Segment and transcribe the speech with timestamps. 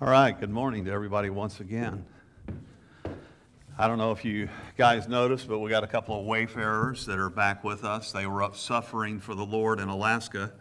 [0.00, 2.04] All right, good morning to everybody once again.
[3.78, 7.20] I don't know if you guys noticed, but we got a couple of wayfarers that
[7.20, 8.10] are back with us.
[8.10, 10.52] They were up suffering for the Lord in Alaska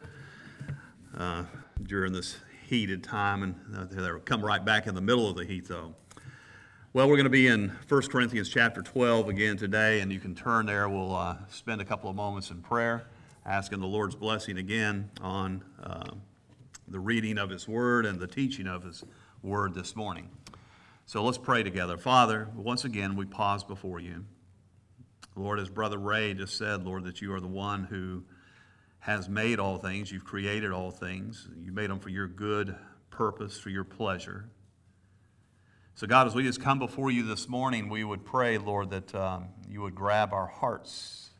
[1.18, 1.46] uh,
[1.82, 5.46] during this heated time, and uh, they'll come right back in the middle of the
[5.46, 5.96] heat, though.
[6.94, 10.36] Well, we're going to be in 1 Corinthians chapter 12 again today, and you can
[10.36, 10.88] turn there.
[10.88, 13.08] We'll uh, spend a couple of moments in prayer,
[13.44, 16.12] asking the Lord's blessing again on uh,
[16.88, 19.04] the reading of His Word and the teaching of His
[19.44, 20.30] word this morning.
[21.05, 21.98] So let's pray together.
[21.98, 24.26] Father, once again, we pause before you.
[25.36, 28.23] Lord, as Brother Ray just said, Lord, that you are the one who
[28.99, 30.12] has made all things.
[30.12, 31.48] You've created all things.
[31.59, 32.76] You made them for your good
[33.09, 34.49] purpose, for your pleasure.
[35.96, 39.13] So, God, as we just come before you this morning, we would pray, Lord, that
[39.16, 41.32] um, you would grab our hearts,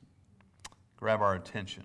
[0.98, 1.84] grab our attention.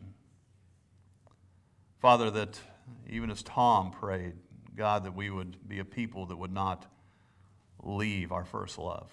[2.01, 2.61] Father, that
[3.09, 4.35] even as Tom prayed,
[4.77, 6.87] God, that we would be a people that would not
[7.83, 9.11] leave our first love.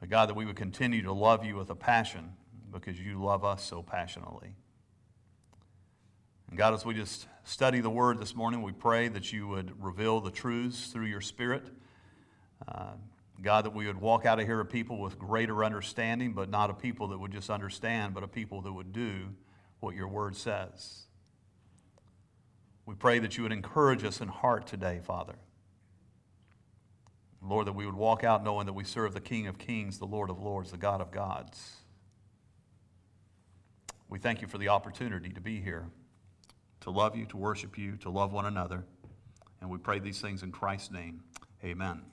[0.00, 2.32] But God, that we would continue to love you with a passion
[2.72, 4.54] because you love us so passionately.
[6.48, 9.82] And God, as we just study the word this morning, we pray that you would
[9.82, 11.64] reveal the truths through your spirit.
[12.66, 12.92] Uh,
[13.42, 16.70] God, that we would walk out of here a people with greater understanding, but not
[16.70, 19.28] a people that would just understand, but a people that would do
[19.80, 21.01] what your word says.
[22.84, 25.34] We pray that you would encourage us in heart today, Father.
[27.40, 30.06] Lord, that we would walk out knowing that we serve the King of Kings, the
[30.06, 31.76] Lord of Lords, the God of gods.
[34.08, 35.86] We thank you for the opportunity to be here,
[36.80, 38.84] to love you, to worship you, to love one another.
[39.60, 41.22] And we pray these things in Christ's name.
[41.64, 42.11] Amen.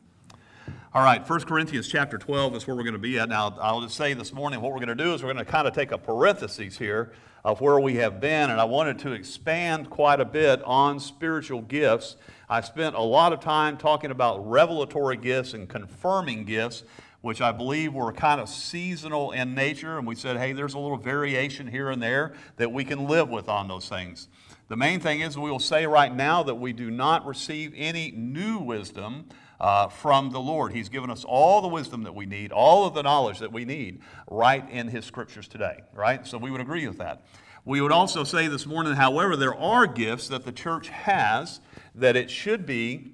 [0.91, 3.29] All right, 1 Corinthians chapter 12 is where we're going to be at.
[3.29, 5.51] Now, I'll just say this morning what we're going to do is we're going to
[5.51, 7.11] kind of take a parenthesis here
[7.45, 11.61] of where we have been, and I wanted to expand quite a bit on spiritual
[11.61, 12.15] gifts.
[12.49, 16.83] I spent a lot of time talking about revelatory gifts and confirming gifts,
[17.21, 20.79] which I believe were kind of seasonal in nature, and we said, hey, there's a
[20.79, 24.27] little variation here and there that we can live with on those things.
[24.69, 28.11] The main thing is, we will say right now that we do not receive any
[28.11, 29.25] new wisdom
[29.59, 30.73] uh, from the Lord.
[30.73, 33.65] He's given us all the wisdom that we need, all of the knowledge that we
[33.65, 36.25] need right in His scriptures today, right?
[36.25, 37.23] So we would agree with that.
[37.65, 41.59] We would also say this morning, however, there are gifts that the church has
[41.93, 43.13] that it should be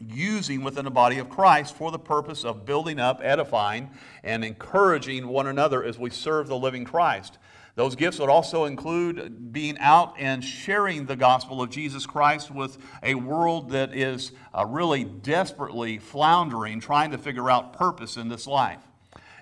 [0.00, 3.90] using within the body of Christ for the purpose of building up, edifying,
[4.24, 7.38] and encouraging one another as we serve the living Christ.
[7.76, 12.78] Those gifts would also include being out and sharing the gospel of Jesus Christ with
[13.02, 18.46] a world that is uh, really desperately floundering, trying to figure out purpose in this
[18.46, 18.78] life.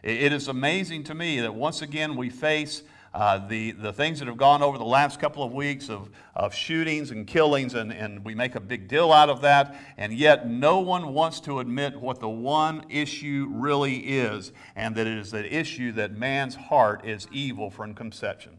[0.02, 2.82] It is amazing to me that once again we face
[3.14, 6.54] uh, the, the things that have gone over the last couple of weeks of, of
[6.54, 10.48] shootings and killings, and, and we make a big deal out of that, and yet
[10.48, 15.30] no one wants to admit what the one issue really is, and that it is
[15.30, 18.56] the issue that man's heart is evil from conception.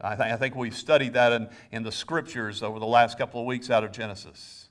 [0.00, 3.40] I, th- I think we've studied that in, in the scriptures over the last couple
[3.40, 4.68] of weeks out of Genesis.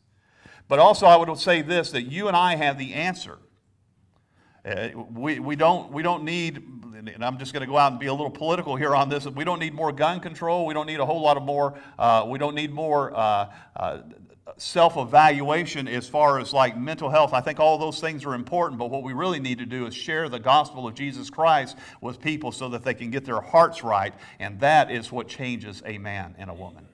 [0.68, 3.40] But also, I would say this that you and I have the answer.
[4.66, 6.63] Uh, we, we, don't, we don't need
[7.07, 9.25] and I'm just going to go out and be a little political here on this.
[9.25, 10.66] We don't need more gun control.
[10.66, 11.78] We don't need a whole lot of more.
[11.97, 13.97] Uh, we don't need more uh, uh,
[14.57, 17.34] self-evaluation as far as like mental health.
[17.34, 19.96] I think all those things are important, but what we really need to do is
[19.96, 23.84] share the gospel of Jesus Christ with people so that they can get their hearts
[23.84, 26.88] right, and that is what changes a man and a woman.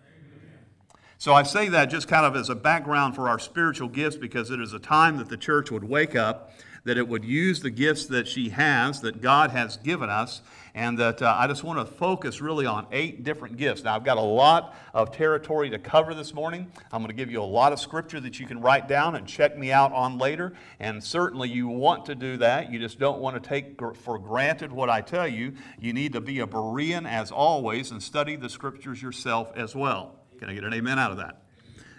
[1.18, 4.52] So I say that just kind of as a background for our spiritual gifts because
[4.52, 6.54] it is a time that the church would wake up
[6.90, 10.42] that it would use the gifts that she has, that God has given us,
[10.74, 13.84] and that uh, I just want to focus really on eight different gifts.
[13.84, 16.66] Now, I've got a lot of territory to cover this morning.
[16.92, 19.28] I'm going to give you a lot of scripture that you can write down and
[19.28, 20.54] check me out on later.
[20.80, 22.72] And certainly, you want to do that.
[22.72, 25.54] You just don't want to take for granted what I tell you.
[25.80, 30.16] You need to be a Berean as always and study the scriptures yourself as well.
[30.40, 31.44] Can I get an amen out of that?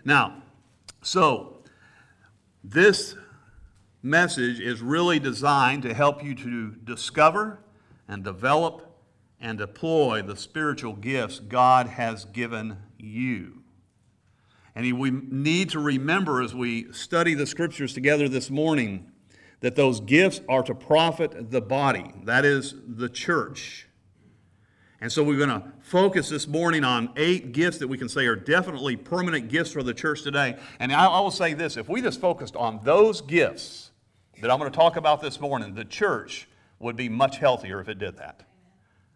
[0.04, 0.42] Now,
[1.00, 1.62] so
[2.64, 3.14] this
[4.02, 7.60] message is really designed to help you to discover
[8.08, 8.86] and develop
[9.40, 13.62] and deploy the spiritual gifts God has given you.
[14.74, 19.10] And we need to remember as we study the scriptures together this morning
[19.60, 23.88] that those gifts are to profit the body, that is, the church.
[25.02, 28.26] And so we're going to focus this morning on eight gifts that we can say
[28.26, 30.58] are definitely permanent gifts for the church today.
[30.78, 33.89] And I, will say this if we just focused on those gifts,
[34.40, 36.48] that I'm going to talk about this morning, the church
[36.78, 38.42] would be much healthier if it did that.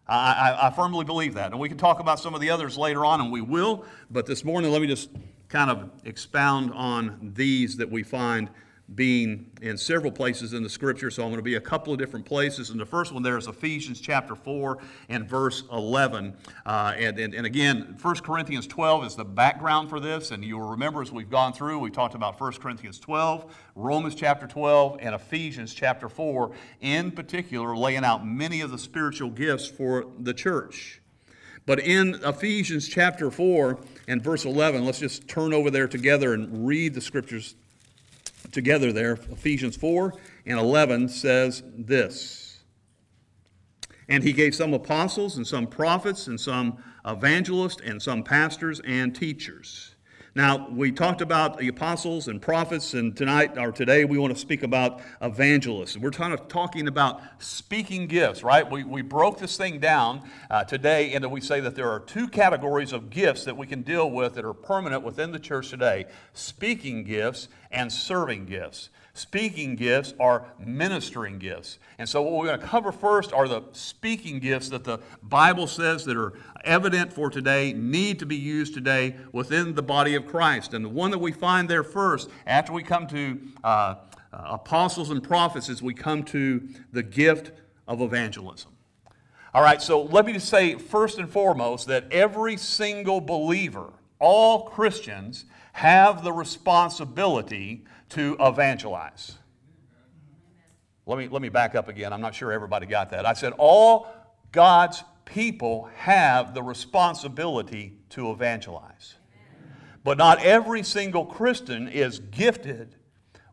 [0.07, 1.51] I, I, I, firmly believe that.
[1.51, 3.85] And we can talk about some of the others later on, and we will.
[4.11, 5.09] But this morning, let me just
[5.49, 8.49] kind of expound on these that we find
[8.93, 11.97] being in several places in the scripture, so I'm going to be a couple of
[11.97, 12.69] different places.
[12.69, 14.77] And the first one there is Ephesians chapter 4
[15.09, 16.35] and verse 11.
[16.65, 20.29] Uh, and, and, and again, 1 Corinthians 12 is the background for this.
[20.29, 24.45] And you'll remember as we've gone through, we talked about 1 Corinthians 12, Romans chapter
[24.45, 26.51] 12, and Ephesians chapter 4,
[26.81, 31.01] in particular, laying out many of the spiritual gifts for the church.
[31.65, 36.67] But in Ephesians chapter 4 and verse 11, let's just turn over there together and
[36.67, 37.55] read the scriptures
[38.51, 39.13] together there.
[39.13, 40.13] Ephesians 4
[40.45, 42.59] and 11 says this
[44.07, 49.15] And he gave some apostles, and some prophets, and some evangelists, and some pastors and
[49.15, 49.94] teachers
[50.37, 54.39] now, we talked about the apostles and prophets, and tonight or today we want to
[54.39, 55.97] speak about evangelists.
[55.97, 58.69] We're kind of talking about speaking gifts, right?
[58.69, 62.27] We, we broke this thing down uh, today, and we say that there are two
[62.27, 66.05] categories of gifts that we can deal with that are permanent within the church today
[66.33, 68.89] speaking gifts and serving gifts.
[69.15, 71.79] Speaking gifts are ministering gifts.
[71.97, 75.67] And so, what we're going to cover first are the speaking gifts that the Bible
[75.67, 76.33] says that are
[76.65, 80.73] evident for today, need to be used today within the body of Christ.
[80.73, 83.95] And the one that we find there first, after we come to uh, uh,
[84.33, 87.53] apostles and prophets, is we come to the gift
[87.87, 88.71] of evangelism.
[89.53, 94.63] All right, so let me just say first and foremost that every single believer, all
[94.63, 97.85] Christians, have the responsibility
[98.15, 99.37] to evangelize.
[101.05, 102.11] Let me, let me back up again.
[102.11, 103.25] I'm not sure everybody got that.
[103.25, 104.07] I said, all
[104.51, 109.15] God's people have the responsibility to evangelize.
[110.03, 112.95] But not every single Christian is gifted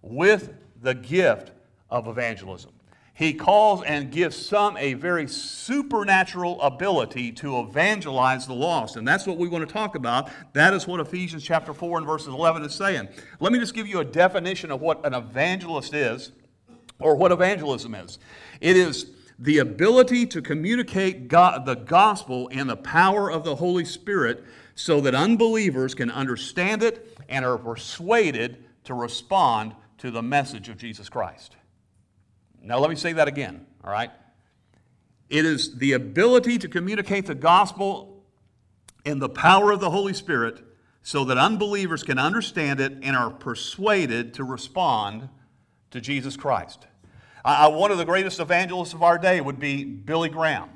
[0.00, 1.50] with the gift
[1.90, 2.72] of evangelism.
[3.22, 8.96] He calls and gives some a very supernatural ability to evangelize the lost.
[8.96, 10.28] And that's what we want to talk about.
[10.54, 13.08] That is what Ephesians chapter 4 and verses 11 is saying.
[13.38, 16.32] Let me just give you a definition of what an evangelist is
[16.98, 18.18] or what evangelism is.
[18.60, 23.84] It is the ability to communicate God, the gospel and the power of the Holy
[23.84, 24.42] Spirit
[24.74, 30.76] so that unbelievers can understand it and are persuaded to respond to the message of
[30.76, 31.54] Jesus Christ.
[32.62, 34.10] Now, let me say that again, all right?
[35.28, 38.24] It is the ability to communicate the gospel
[39.04, 40.62] in the power of the Holy Spirit
[41.02, 45.28] so that unbelievers can understand it and are persuaded to respond
[45.90, 46.86] to Jesus Christ.
[47.44, 50.70] Uh, one of the greatest evangelists of our day would be Billy Graham.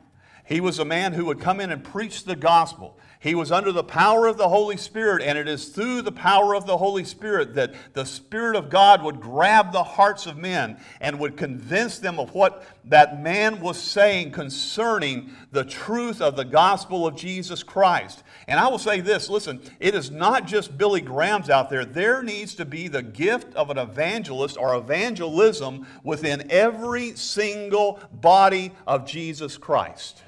[0.45, 2.99] He was a man who would come in and preach the gospel.
[3.27, 6.55] He was under the power of the Holy Spirit, and it is through the power
[6.55, 10.79] of the Holy Spirit that the Spirit of God would grab the hearts of men
[11.01, 16.45] and would convince them of what that man was saying concerning the truth of the
[16.45, 18.23] gospel of Jesus Christ.
[18.47, 21.85] And I will say this listen, it is not just Billy Graham's out there.
[21.85, 28.71] There needs to be the gift of an evangelist or evangelism within every single body
[28.87, 30.23] of Jesus Christ.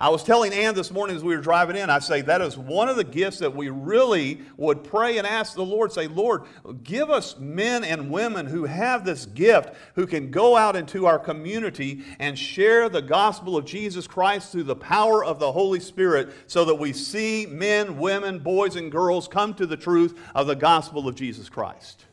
[0.00, 2.58] I was telling Ann this morning as we were driving in, I say that is
[2.58, 6.42] one of the gifts that we really would pray and ask the Lord, say, Lord,
[6.82, 11.18] give us men and women who have this gift, who can go out into our
[11.18, 16.30] community and share the gospel of Jesus Christ through the power of the Holy Spirit
[16.46, 20.56] so that we see men, women, boys, and girls come to the truth of the
[20.56, 22.04] gospel of Jesus Christ.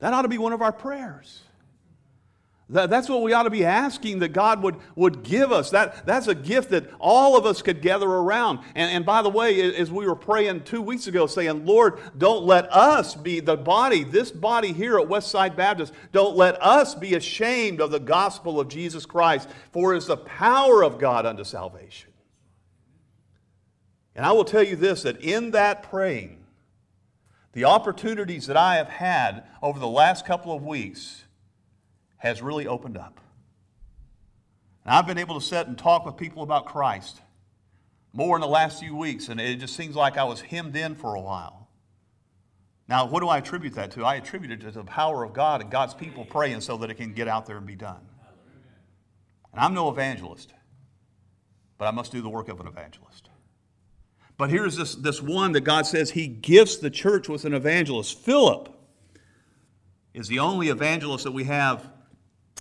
[0.00, 1.40] That ought to be one of our prayers.
[2.68, 5.70] That, that's what we ought to be asking that God would, would give us.
[5.70, 8.58] That, that's a gift that all of us could gather around.
[8.74, 12.44] And, and by the way, as we were praying two weeks ago, saying, Lord, don't
[12.44, 17.14] let us be the body, this body here at Westside Baptist, don't let us be
[17.14, 21.44] ashamed of the gospel of Jesus Christ, for it is the power of God unto
[21.44, 22.10] salvation.
[24.16, 26.44] And I will tell you this that in that praying,
[27.52, 31.25] the opportunities that I have had over the last couple of weeks,
[32.18, 33.20] has really opened up.
[34.84, 37.20] And I've been able to sit and talk with people about Christ
[38.12, 40.94] more in the last few weeks, and it just seems like I was hemmed in
[40.94, 41.68] for a while.
[42.88, 44.04] Now, what do I attribute that to?
[44.04, 46.94] I attribute it to the power of God and God's people praying so that it
[46.94, 48.00] can get out there and be done.
[49.52, 50.52] And I'm no evangelist,
[51.78, 53.28] but I must do the work of an evangelist.
[54.38, 58.18] But here's this, this one that God says He gifts the church with an evangelist.
[58.18, 58.72] Philip
[60.14, 61.90] is the only evangelist that we have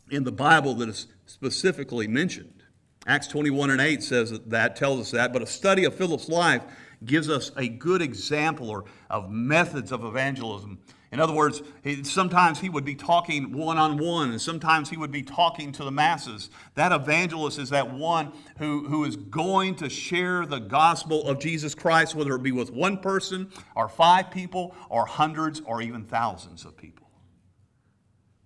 [0.10, 2.64] in the Bible that is specifically mentioned.
[3.08, 6.64] Acts 21 and 8 says that, tells us that, but a study of Philip's life
[7.04, 10.80] gives us a good example or, of methods of evangelism.
[11.12, 14.98] In other words, he, sometimes he would be talking one on one, and sometimes he
[14.98, 16.50] would be talking to the masses.
[16.74, 21.76] That evangelist is that one who, who is going to share the gospel of Jesus
[21.76, 26.66] Christ, whether it be with one person, or five people, or hundreds, or even thousands
[26.66, 27.05] of people.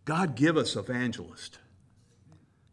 [0.09, 1.59] God give us evangelists.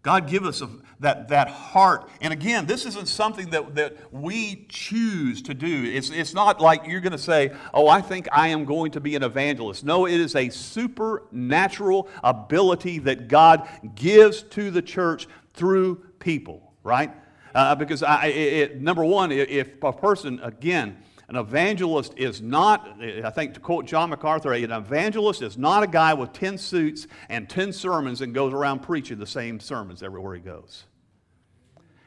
[0.00, 2.08] God give us a, that, that heart.
[2.22, 5.84] And again, this isn't something that, that we choose to do.
[5.84, 9.00] It's, it's not like you're going to say, oh, I think I am going to
[9.00, 9.84] be an evangelist.
[9.84, 17.12] No, it is a supernatural ability that God gives to the church through people, right?
[17.54, 20.96] Uh, because I, it, number one, if a person, again,
[21.28, 25.88] an evangelist is not, I think to quote John MacArthur, an evangelist is not a
[25.88, 30.34] guy with 10 suits and 10 sermons and goes around preaching the same sermons everywhere
[30.34, 30.84] he goes.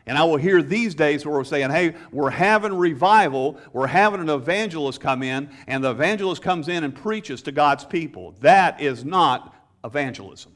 [0.05, 4.21] And I will hear these days where we're saying, hey, we're having revival, we're having
[4.21, 8.35] an evangelist come in, and the evangelist comes in and preaches to God's people.
[8.39, 10.55] That is not evangelism.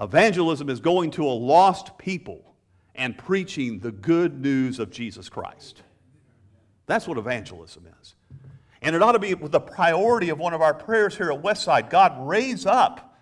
[0.00, 2.54] Evangelism is going to a lost people
[2.94, 5.82] and preaching the good news of Jesus Christ.
[6.92, 8.14] That's what evangelism is.
[8.82, 11.88] And it ought to be the priority of one of our prayers here at Westside.
[11.88, 13.16] God, raise up,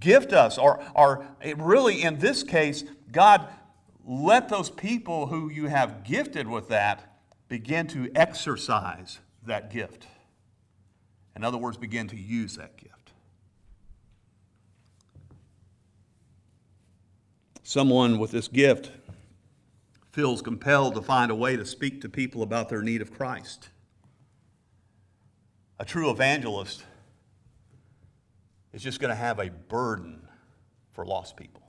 [0.00, 1.24] gift us, or, or
[1.56, 2.82] really in this case,
[3.12, 3.46] God,
[4.04, 10.08] let those people who you have gifted with that begin to exercise that gift.
[11.36, 13.12] In other words, begin to use that gift.
[17.62, 18.90] Someone with this gift
[20.16, 23.68] feels compelled to find a way to speak to people about their need of Christ.
[25.78, 26.82] A true evangelist
[28.72, 30.26] is just going to have a burden
[30.94, 31.60] for lost people.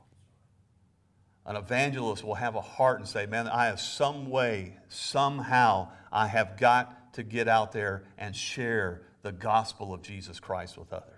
[1.46, 6.28] An evangelist will have a heart and say, Man, I have some way, somehow, I
[6.28, 11.17] have got to get out there and share the gospel of Jesus Christ with others.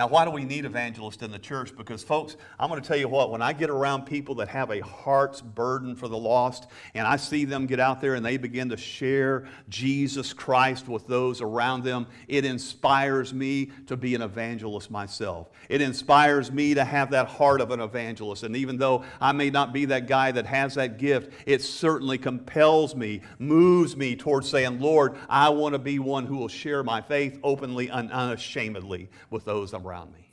[0.00, 1.76] Now, why do we need evangelists in the church?
[1.76, 4.70] Because, folks, I'm going to tell you what, when I get around people that have
[4.70, 8.38] a heart's burden for the lost, and I see them get out there and they
[8.38, 14.22] begin to share Jesus Christ with those around them, it inspires me to be an
[14.22, 15.50] evangelist myself.
[15.68, 18.42] It inspires me to have that heart of an evangelist.
[18.42, 22.16] And even though I may not be that guy that has that gift, it certainly
[22.16, 26.82] compels me, moves me towards saying, Lord, I want to be one who will share
[26.82, 30.32] my faith openly and unashamedly with those around around me.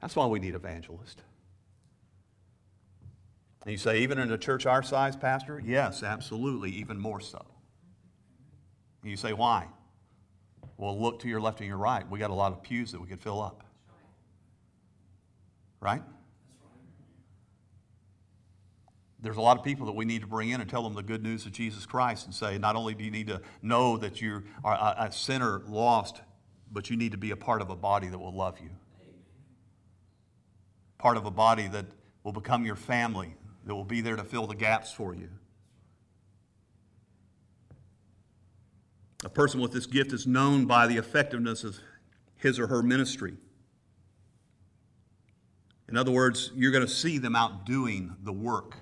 [0.00, 1.22] That's why we need evangelists.
[3.62, 5.62] And you say, even in a church our size, Pastor?
[5.64, 7.44] Yes, absolutely, even more so.
[9.02, 9.66] And you say, why?
[10.76, 12.08] Well, look to your left and your right.
[12.08, 13.64] We got a lot of pews that we could fill up.
[15.80, 16.02] Right?
[19.20, 21.02] There's a lot of people that we need to bring in and tell them the
[21.02, 24.20] good news of Jesus Christ and say, not only do you need to know that
[24.20, 26.20] you are a sinner lost
[26.70, 28.70] but you need to be a part of a body that will love you.
[30.98, 31.86] Part of a body that
[32.24, 33.34] will become your family,
[33.64, 35.28] that will be there to fill the gaps for you.
[39.24, 41.76] A person with this gift is known by the effectiveness of
[42.36, 43.34] his or her ministry.
[45.88, 48.76] In other words, you're going to see them out doing the work,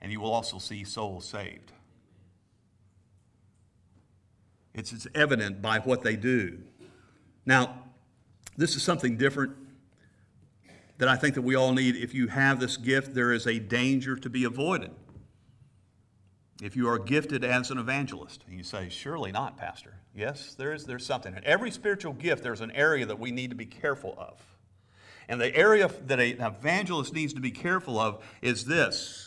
[0.00, 1.72] and you will also see souls saved.
[4.76, 6.58] It's, it's evident by what they do.
[7.46, 7.82] Now,
[8.56, 9.56] this is something different
[10.98, 11.96] that I think that we all need.
[11.96, 14.90] If you have this gift, there is a danger to be avoided.
[16.62, 19.94] If you are gifted as an evangelist, and you say, surely not, Pastor.
[20.14, 21.34] Yes, there is there's something.
[21.34, 24.42] In every spiritual gift, there's an area that we need to be careful of.
[25.28, 29.25] And the area that an evangelist needs to be careful of is this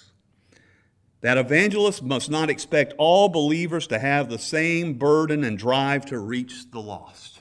[1.21, 6.19] that evangelists must not expect all believers to have the same burden and drive to
[6.19, 7.39] reach the lost.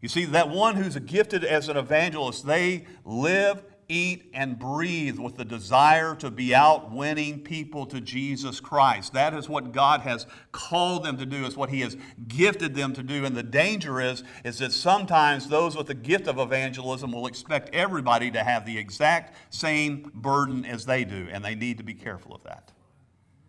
[0.00, 5.36] You see, that one who's gifted as an evangelist, they live eat, and breathe with
[5.36, 9.14] the desire to be out winning people to Jesus Christ.
[9.14, 12.92] That is what God has called them to do, is what He has gifted them
[12.92, 13.24] to do.
[13.24, 17.74] And the danger is, is that sometimes those with the gift of evangelism will expect
[17.74, 21.94] everybody to have the exact same burden as they do, and they need to be
[21.94, 22.72] careful of that.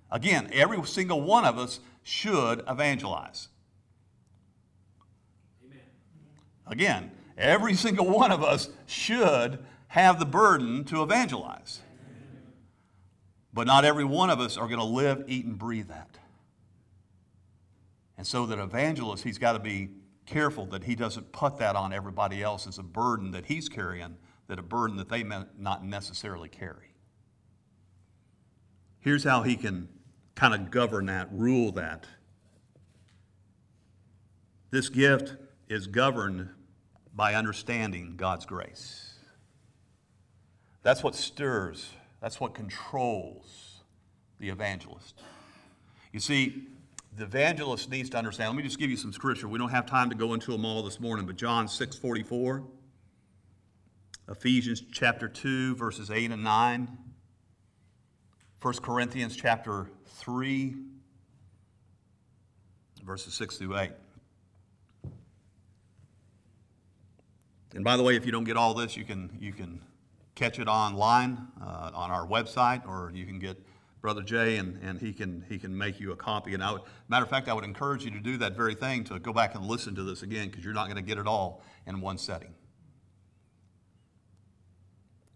[0.09, 3.49] Again, every single one of us should evangelize.
[5.65, 5.81] Amen.
[6.65, 11.81] Again, every single one of us should have the burden to evangelize.
[13.51, 16.17] But not every one of us are going to live, eat, and breathe that.
[18.17, 19.89] And so, that evangelist, he's got to be
[20.25, 24.17] careful that he doesn't put that on everybody else as a burden that he's carrying,
[24.47, 26.93] that a burden that they may not necessarily carry.
[28.99, 29.89] Here's how he can
[30.35, 32.05] kind of govern that, rule that.
[34.69, 35.35] This gift
[35.67, 36.49] is governed
[37.15, 39.08] by understanding God's grace.
[40.81, 43.81] That's what stirs, that's what controls
[44.39, 45.21] the evangelist.
[46.13, 46.67] You see,
[47.15, 48.49] the evangelist needs to understand.
[48.49, 49.47] Let me just give you some scripture.
[49.47, 52.63] We don't have time to go into them all this morning, but John 6 44,
[54.29, 56.97] Ephesians chapter 2, verses 8 and 9,
[58.61, 60.75] 1 Corinthians chapter 3,
[63.03, 63.91] verses 6 through 8.
[67.75, 69.81] And by the way, if you don't get all this, you can, you can
[70.39, 73.57] catch it online uh, on our website, or you can get
[74.01, 76.53] Brother Jay, and, and he, can, he can make you a copy.
[76.53, 79.03] And I would, matter of fact, I would encourage you to do that very thing,
[79.05, 81.27] to go back and listen to this again, because you're not going to get it
[81.27, 82.53] all in one setting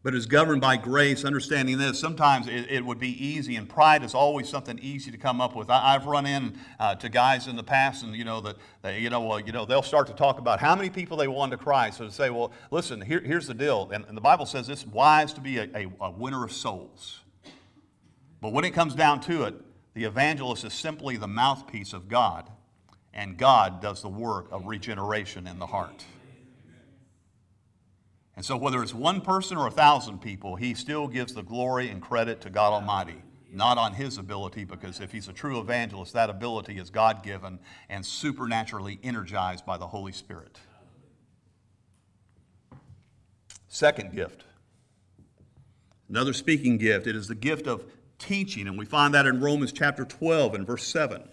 [0.04, 1.98] but is governed by grace, understanding this.
[1.98, 5.56] Sometimes it, it, would be easy, and pride is always something easy to come up
[5.56, 5.70] with.
[5.70, 9.00] I, have run in uh, to guys in the past, and you know that, that,
[9.00, 11.50] you know, well, you know, they'll start to talk about how many people they won
[11.52, 11.98] to Christ.
[11.98, 14.86] So to say, well, listen, here, here's the deal, and, and, the Bible says it's
[14.86, 17.22] wise to be a, a, a winner of souls.
[18.42, 19.56] But when it comes down to it,
[19.94, 22.50] the evangelist is simply the mouthpiece of God,
[23.14, 26.04] and God does the work of regeneration in the heart.
[28.36, 31.90] And so, whether it's one person or a thousand people, he still gives the glory
[31.90, 33.22] and credit to God Almighty,
[33.52, 37.60] not on his ability, because if he's a true evangelist, that ability is God given
[37.90, 40.60] and supernaturally energized by the Holy Spirit.
[43.68, 44.46] Second gift,
[46.10, 47.86] another speaking gift, it is the gift of
[48.18, 51.28] teaching, and we find that in Romans chapter 12 and verse 7.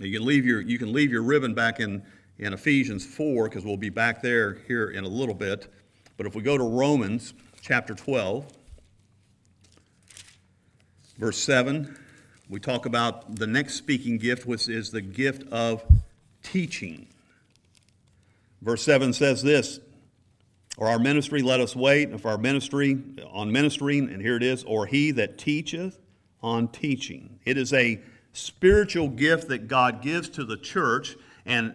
[0.00, 2.04] You can leave your, you can leave your ribbon back in
[2.38, 5.72] in Ephesians 4, because we'll be back there here in a little bit.
[6.16, 8.46] But if we go to Romans chapter 12,
[11.18, 11.98] verse 7,
[12.48, 15.82] we talk about the next speaking gift, which is the gift of
[16.42, 17.06] teaching.
[18.62, 19.80] Verse 7 says this
[20.76, 22.98] Or our ministry, let us wait, if our ministry,
[23.30, 25.98] on ministering, and here it is, or he that teacheth
[26.42, 27.38] on teaching.
[27.44, 28.00] It is a
[28.32, 31.74] spiritual gift that God gives to the church, and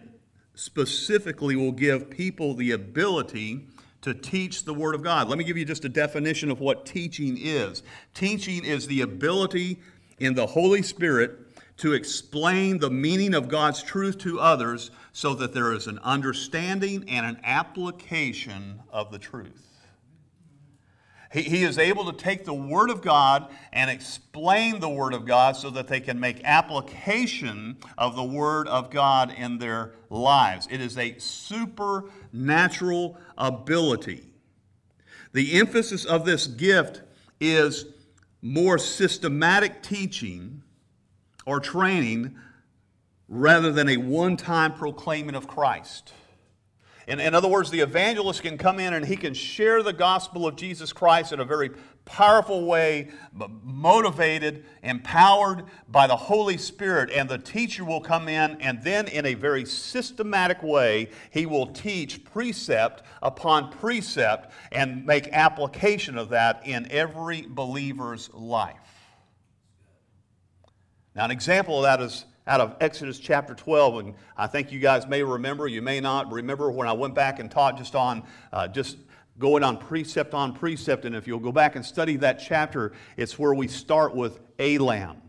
[0.54, 3.66] specifically will give people the ability
[4.02, 5.28] to teach the Word of God.
[5.28, 7.82] Let me give you just a definition of what teaching is.
[8.12, 9.78] Teaching is the ability
[10.18, 11.38] in the Holy Spirit
[11.78, 17.04] to explain the meaning of God's truth to others so that there is an understanding
[17.08, 19.73] and an application of the truth.
[21.34, 25.26] He, he is able to take the Word of God and explain the Word of
[25.26, 30.68] God so that they can make application of the Word of God in their lives.
[30.70, 34.28] It is a supernatural ability.
[35.32, 37.02] The emphasis of this gift
[37.40, 37.86] is
[38.40, 40.62] more systematic teaching
[41.44, 42.36] or training
[43.26, 46.12] rather than a one time proclaiming of Christ.
[47.06, 50.46] In, in other words, the evangelist can come in and he can share the gospel
[50.46, 51.70] of Jesus Christ in a very
[52.04, 53.08] powerful way,
[53.62, 57.10] motivated, empowered by the Holy Spirit.
[57.10, 61.66] And the teacher will come in and then, in a very systematic way, he will
[61.66, 68.76] teach precept upon precept and make application of that in every believer's life.
[71.14, 73.98] Now, an example of that is out of Exodus chapter 12.
[73.98, 77.38] And I think you guys may remember, you may not remember when I went back
[77.38, 78.98] and taught just on uh, just
[79.38, 81.04] going on precept on precept.
[81.04, 84.78] And if you'll go back and study that chapter, it's where we start with a
[84.78, 85.20] lamb.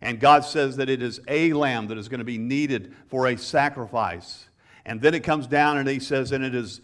[0.00, 3.28] And God says that it is a lamb that is going to be needed for
[3.28, 4.48] a sacrifice.
[4.84, 6.80] And then it comes down and he says, and it is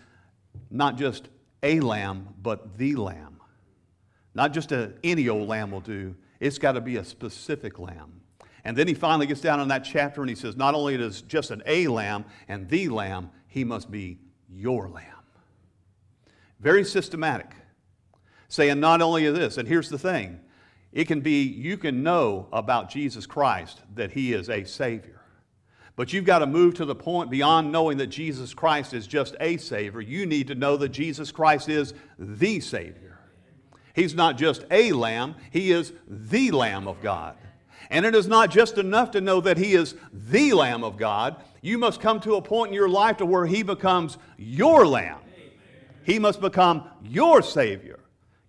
[0.71, 1.29] not just
[1.63, 3.41] a lamb, but the lamb.
[4.35, 8.21] Not just a, any old lamb will do, it's got to be a specific lamb.
[8.69, 11.23] And then he finally gets down in that chapter and he says, Not only is
[11.23, 15.07] just an a lamb and the lamb, he must be your lamb.
[16.61, 17.51] Very systematic.
[18.49, 20.41] Saying not only is this, and here's the thing
[20.93, 25.23] it can be, you can know about Jesus Christ that he is a Savior.
[25.97, 29.35] But you've got to move to the point beyond knowing that Jesus Christ is just
[29.41, 30.03] a Savior.
[30.03, 33.19] You need to know that Jesus Christ is the Savior.
[33.95, 37.35] He's not just a lamb, He is the Lamb of God.
[37.91, 41.37] And it is not just enough to know that He is the Lamb of God.
[41.63, 45.19] You must come to a point in your life to where He becomes your Lamb.
[46.05, 48.01] He must become your Savior.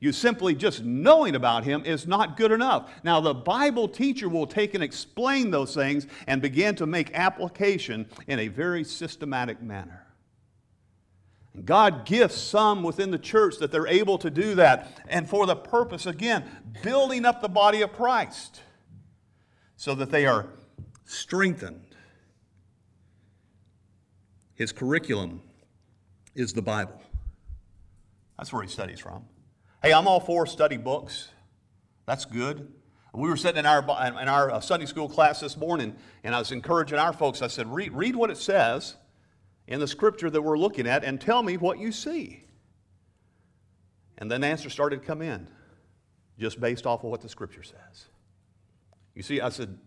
[0.01, 2.89] You simply just knowing about Him is not good enough.
[3.03, 8.07] Now, the Bible teacher will take and explain those things and begin to make application
[8.27, 10.05] in a very systematic manner.
[11.65, 15.55] God gifts some within the church that they're able to do that, and for the
[15.55, 16.45] purpose, again,
[16.83, 18.61] building up the body of Christ
[19.79, 20.45] so that they are
[21.05, 21.95] strengthened.
[24.53, 25.41] His curriculum
[26.35, 27.01] is the Bible.
[28.37, 29.23] That's where he studies from.
[29.81, 31.29] Hey, I'm all for study books.
[32.05, 32.69] That's good.
[33.13, 36.39] We were sitting in our, in our uh, Sunday school class this morning, and I
[36.39, 37.41] was encouraging our folks.
[37.41, 38.95] I said, read, read what it says
[39.65, 42.43] in the scripture that we're looking at and tell me what you see.
[44.17, 45.47] And then the answer started to come in
[46.37, 48.09] just based off of what the scripture says.
[49.19, 49.77] You see, I said,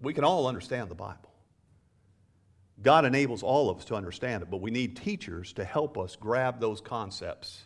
[0.00, 1.32] we can all understand the Bible.
[2.80, 6.14] God enables all of us to understand it, but we need teachers to help us
[6.14, 7.64] grab those concepts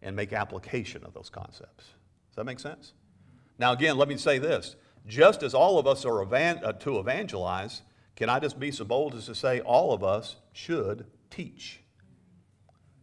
[0.00, 1.84] and make application of those concepts.
[1.84, 2.94] Does that make sense?
[3.58, 4.76] Now, again, let me say this.
[5.06, 7.82] Just as all of us are evan- uh, to evangelize,
[8.16, 11.79] can I just be so bold as to say all of us should teach?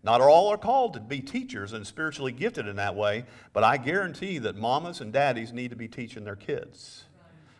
[0.07, 3.75] Not all are called to be teachers and spiritually gifted in that way, but I
[3.75, 7.03] guarantee that mamas and daddies need to be teaching their kids.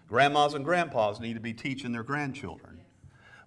[0.07, 2.79] Grandmas and grandpas need to be teaching their grandchildren.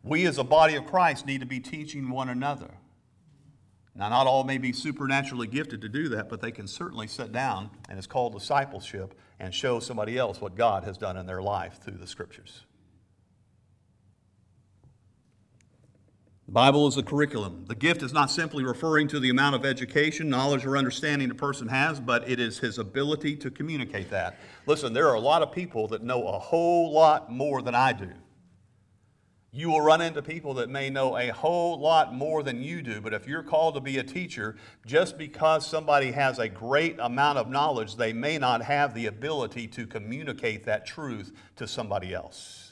[0.02, 2.74] We as a body of Christ need to be teaching one another.
[3.94, 7.32] Now, not all may be supernaturally gifted to do that, but they can certainly sit
[7.32, 11.40] down, and it's called discipleship, and show somebody else what God has done in their
[11.40, 12.66] life through the scriptures.
[16.50, 17.64] The Bible is a curriculum.
[17.68, 21.34] The gift is not simply referring to the amount of education, knowledge, or understanding a
[21.36, 24.36] person has, but it is his ability to communicate that.
[24.66, 27.92] Listen, there are a lot of people that know a whole lot more than I
[27.92, 28.10] do.
[29.52, 33.00] You will run into people that may know a whole lot more than you do,
[33.00, 37.38] but if you're called to be a teacher, just because somebody has a great amount
[37.38, 42.69] of knowledge, they may not have the ability to communicate that truth to somebody else.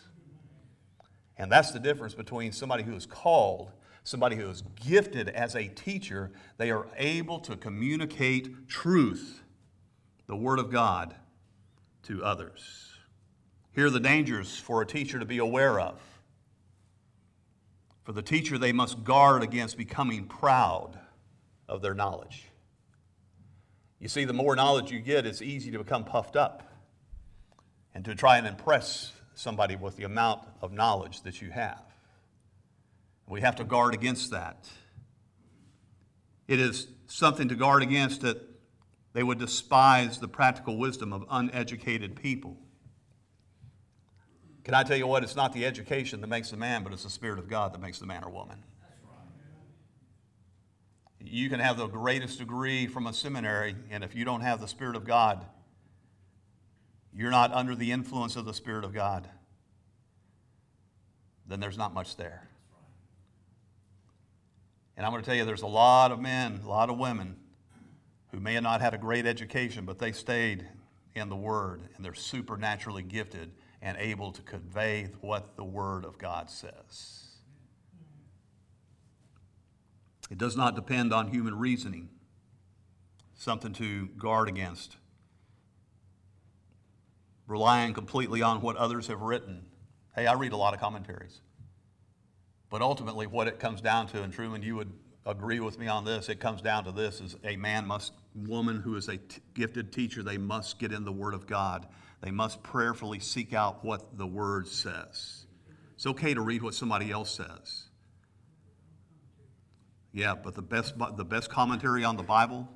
[1.38, 3.70] And that's the difference between somebody who is called,
[4.03, 6.33] somebody who is gifted as a teacher.
[6.57, 9.42] They are able to communicate truth,
[10.27, 11.14] the Word of God,
[12.05, 12.92] to others.
[13.72, 16.01] Here are the dangers for a teacher to be aware of.
[18.03, 20.98] For the teacher, they must guard against becoming proud
[21.68, 22.46] of their knowledge.
[24.01, 26.62] You see, the more knowledge you get, it's easy to become puffed up
[27.94, 31.81] and to try and impress somebody with the amount of knowledge that you have.
[33.29, 34.68] We have to guard against that.
[36.48, 38.42] It is something to guard against that
[39.12, 42.57] they would despise the practical wisdom of uneducated people.
[44.64, 45.22] Can I tell you what?
[45.22, 47.81] It's not the education that makes the man, but it's the Spirit of God that
[47.81, 48.64] makes the man or woman.
[51.20, 54.68] You can have the greatest degree from a seminary, and if you don't have the
[54.68, 55.46] Spirit of God,
[57.14, 59.29] you're not under the influence of the Spirit of God,
[61.47, 62.49] then there's not much there.
[64.97, 67.37] And I'm going to tell you, there's a lot of men, a lot of women
[68.33, 70.66] who may have not had a great education, but they stayed
[71.14, 76.18] in the Word, and they're supernaturally gifted and able to convey what the Word of
[76.18, 77.29] God says.
[80.31, 82.11] It does not depend on human reasoning,
[83.35, 84.98] something to guard against.
[87.49, 89.65] Relying completely on what others have written.
[90.15, 91.41] Hey, I read a lot of commentaries.
[92.71, 94.93] But ultimately, what it comes down to, and Truman, you would
[95.27, 98.81] agree with me on this, it comes down to this is a man must, woman
[98.81, 101.87] who is a t- gifted teacher, they must get in the Word of God
[102.21, 105.47] they must prayerfully seek out what the Word says.
[105.95, 107.85] It's okay to read what somebody else says.
[110.13, 112.69] Yeah, but the best, the best commentary on the Bible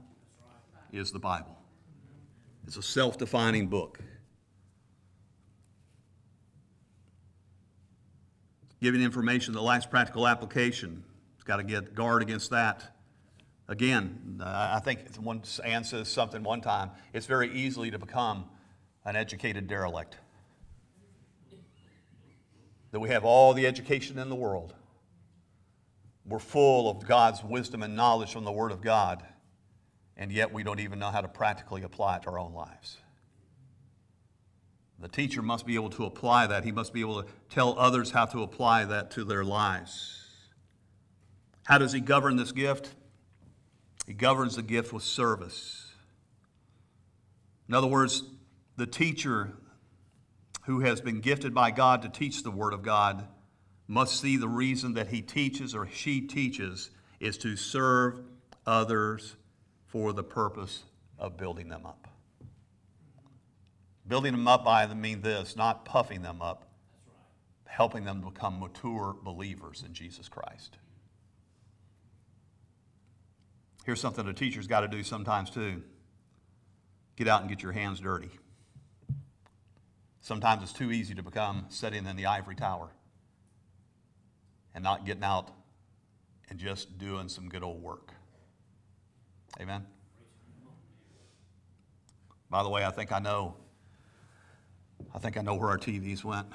[0.92, 1.56] is the Bible.
[2.66, 3.98] It's a self defining book.
[8.82, 11.04] Giving information that lacks practical application.
[11.36, 12.96] It's got to get guard against that.
[13.68, 16.90] Again, I think one Ann says something one time.
[17.12, 18.46] It's very easily to become
[19.04, 20.16] an educated derelict.
[22.90, 24.74] That we have all the education in the world.
[26.26, 29.22] We're full of God's wisdom and knowledge from the Word of God,
[30.16, 32.96] and yet we don't even know how to practically apply it to our own lives.
[35.02, 36.64] The teacher must be able to apply that.
[36.64, 40.20] He must be able to tell others how to apply that to their lives.
[41.64, 42.94] How does he govern this gift?
[44.06, 45.90] He governs the gift with service.
[47.68, 48.22] In other words,
[48.76, 49.52] the teacher
[50.66, 53.26] who has been gifted by God to teach the Word of God
[53.88, 58.20] must see the reason that he teaches or she teaches is to serve
[58.66, 59.34] others
[59.86, 60.84] for the purpose
[61.18, 62.06] of building them up.
[64.12, 66.66] Building them up, I mean this, not puffing them up,
[67.64, 70.76] helping them become mature believers in Jesus Christ.
[73.86, 75.82] Here's something a teacher's got to do sometimes too
[77.16, 78.28] get out and get your hands dirty.
[80.20, 82.90] Sometimes it's too easy to become sitting in the ivory tower
[84.74, 85.52] and not getting out
[86.50, 88.12] and just doing some good old work.
[89.58, 89.86] Amen?
[92.50, 93.56] By the way, I think I know.
[95.14, 96.46] I think I know where our TVs went.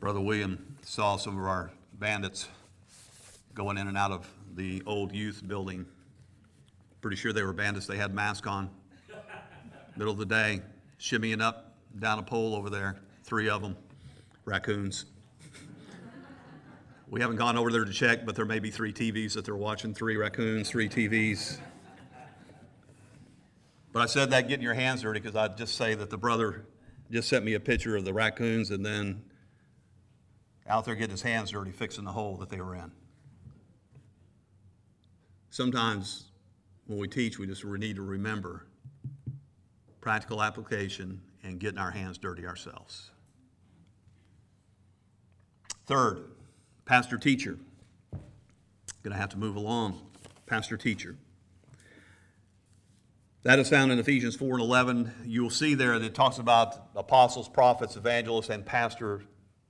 [0.00, 2.48] Brother William saw some of our bandits
[3.54, 5.84] going in and out of the old youth building.
[7.00, 7.86] Pretty sure they were bandits.
[7.86, 8.70] They had masks on.
[9.96, 10.62] Middle of the day,
[10.98, 12.96] shimmying up down a pole over there.
[13.24, 13.76] Three of them,
[14.44, 15.04] raccoons.
[17.08, 19.56] We haven't gone over there to check, but there may be three TVs that they're
[19.56, 19.92] watching.
[19.92, 21.58] Three raccoons, three TVs.
[23.92, 26.66] But I said that getting your hands dirty because I'd just say that the brother
[27.10, 29.24] just sent me a picture of the raccoons and then
[30.68, 32.92] out there getting his hands dirty fixing the hole that they were in.
[35.50, 36.26] Sometimes
[36.86, 38.66] when we teach, we just need to remember
[40.00, 43.10] practical application and getting our hands dirty ourselves.
[45.86, 46.30] Third,
[46.84, 47.58] pastor teacher.
[49.02, 50.00] Going to have to move along.
[50.46, 51.16] Pastor teacher.
[53.42, 55.12] That is found in Ephesians 4 and 11.
[55.24, 59.22] You will see there that it talks about apostles, prophets, evangelists, and pastor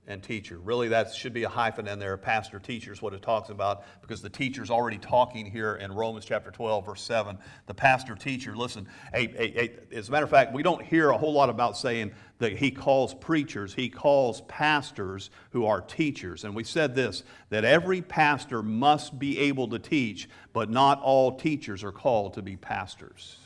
[0.05, 0.57] and teacher.
[0.57, 3.85] Really, that should be a hyphen in there, pastor, teacher is what it talks about,
[4.01, 7.37] because the teacher's already talking here in Romans chapter 12, verse 7.
[7.67, 11.49] The pastor, teacher, listen, as a matter of fact, we don't hear a whole lot
[11.49, 16.43] about saying that he calls preachers, he calls pastors who are teachers.
[16.43, 21.37] And we said this that every pastor must be able to teach, but not all
[21.37, 23.37] teachers are called to be pastors.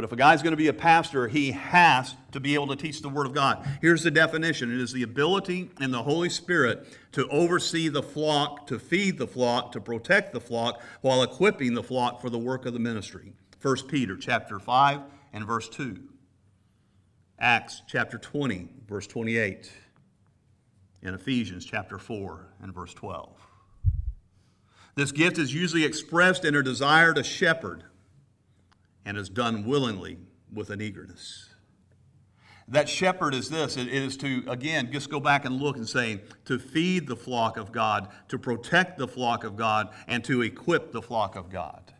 [0.00, 2.76] But if a guy's going to be a pastor, he has to be able to
[2.76, 3.68] teach the Word of God.
[3.82, 8.66] Here's the definition it is the ability in the Holy Spirit to oversee the flock,
[8.68, 12.64] to feed the flock, to protect the flock, while equipping the flock for the work
[12.64, 13.34] of the ministry.
[13.60, 15.02] 1 Peter chapter 5
[15.34, 15.98] and verse 2.
[17.38, 19.70] Acts chapter 20, verse 28.
[21.02, 23.28] And Ephesians chapter 4 and verse 12.
[24.94, 27.84] This gift is usually expressed in a desire to shepherd
[29.04, 30.18] and is done willingly
[30.52, 31.48] with an eagerness.
[32.68, 36.20] That shepherd is this it is to, again, just go back and look and say,
[36.44, 40.92] to feed the flock of God, to protect the flock of God, and to equip
[40.92, 41.92] the flock of God.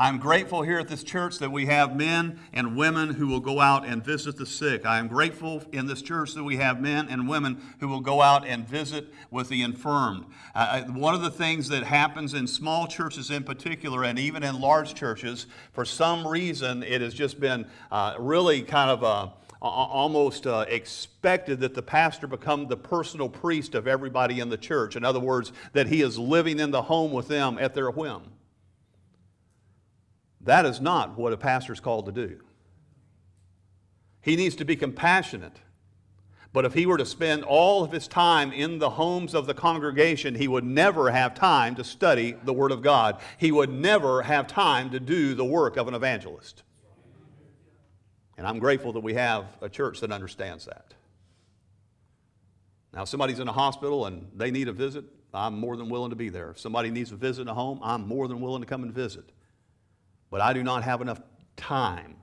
[0.00, 3.58] I'm grateful here at this church that we have men and women who will go
[3.58, 4.86] out and visit the sick.
[4.86, 8.22] I am grateful in this church that we have men and women who will go
[8.22, 10.26] out and visit with the infirmed.
[10.54, 14.44] Uh, uh, one of the things that happens in small churches in particular, and even
[14.44, 19.32] in large churches, for some reason, it has just been uh, really kind of a
[19.60, 24.94] almost uh, expected that the pastor become the personal priest of everybody in the church.
[24.94, 28.22] In other words, that he is living in the home with them at their whim.
[30.40, 32.40] That is not what a pastor is called to do.
[34.20, 35.60] He needs to be compassionate.
[36.52, 39.54] But if he were to spend all of his time in the homes of the
[39.54, 43.20] congregation, he would never have time to study the Word of God.
[43.36, 46.62] He would never have time to do the work of an evangelist.
[48.38, 50.94] And I'm grateful that we have a church that understands that.
[52.94, 56.10] Now, if somebody's in a hospital and they need a visit, I'm more than willing
[56.10, 56.50] to be there.
[56.50, 58.92] If somebody needs a visit in a home, I'm more than willing to come and
[58.92, 59.30] visit.
[60.30, 61.20] But I do not have enough
[61.56, 62.16] time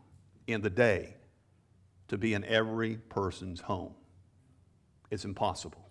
[0.48, 1.16] in the day
[2.08, 3.94] to be in every person's home.
[5.10, 5.90] It's impossible.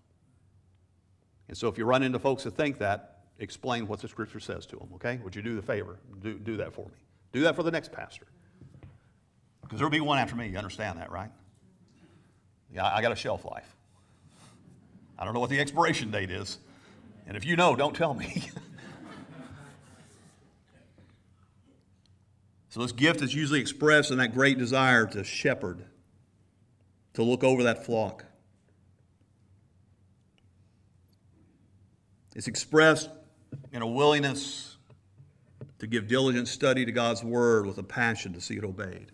[1.49, 4.65] And so if you run into folks that think that, explain what the scripture says
[4.67, 5.19] to them, okay?
[5.23, 5.99] Would you do the favor?
[6.23, 6.99] Do, do that for me.
[7.33, 8.27] Do that for the next pastor.
[9.63, 10.49] Because there'll be one after me.
[10.49, 11.31] You understand that, right?
[12.73, 13.75] Yeah, I got a shelf life.
[15.19, 16.59] I don't know what the expiration date is.
[17.27, 18.51] And if you know, don't tell me.
[22.75, 25.85] So, this gift is usually expressed in that great desire to shepherd,
[27.13, 28.25] to look over that flock.
[32.35, 33.11] It's expressed
[33.73, 34.77] in a willingness
[35.79, 39.13] to give diligent study to God's Word with a passion to see it obeyed.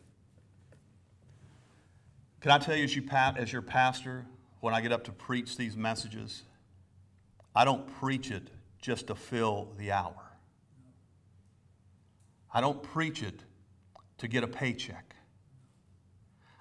[2.41, 4.25] Can I tell you, as, you, as your pastor,
[4.61, 6.45] when I get up to preach these messages,
[7.55, 8.49] I don't preach it
[8.81, 10.17] just to fill the hour.
[12.55, 13.45] I don't preach it
[14.21, 15.17] to get a paycheck.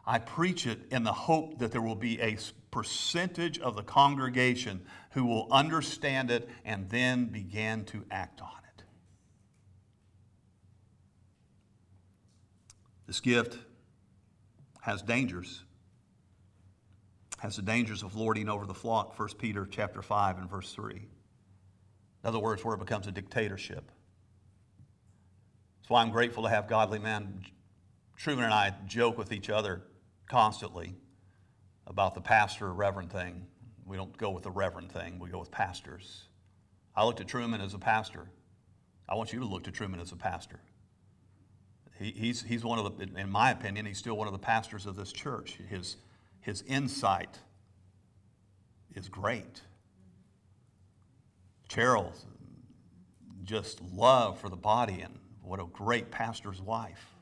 [0.05, 2.37] I preach it in the hope that there will be a
[2.71, 8.83] percentage of the congregation who will understand it and then begin to act on it.
[13.07, 13.57] This gift
[14.81, 15.63] has dangers.
[17.39, 20.95] Has the dangers of lording over the flock, 1 Peter chapter 5 and verse 3.
[20.95, 21.01] In
[22.23, 23.91] other words, where it becomes a dictatorship.
[25.89, 27.43] Why I'm grateful to have godly men
[28.15, 29.81] Truman and I joke with each other
[30.27, 30.93] constantly
[31.87, 33.47] about the pastor reverend thing.
[33.85, 36.25] We don't go with the reverend thing, we go with pastors.
[36.95, 38.29] I looked at Truman as a pastor.
[39.07, 40.59] I want you to look to Truman as a pastor.
[41.97, 44.85] He, he's, he's one of the, in my opinion, he's still one of the pastors
[44.85, 45.57] of this church.
[45.69, 45.97] His,
[46.41, 47.39] his insight
[48.93, 49.61] is great.
[51.67, 52.27] Cheryl's
[53.43, 57.13] just love for the body and what a great pastor's wife.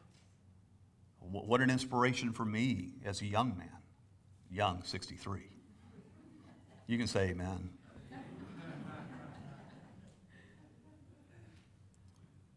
[1.19, 3.69] What an inspiration for me as a young man.
[4.49, 5.41] Young, 63.
[6.87, 7.69] You can say amen.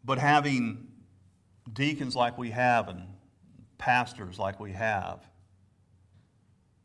[0.03, 0.87] but having
[1.73, 3.03] deacons like we have and
[3.77, 5.27] pastors like we have,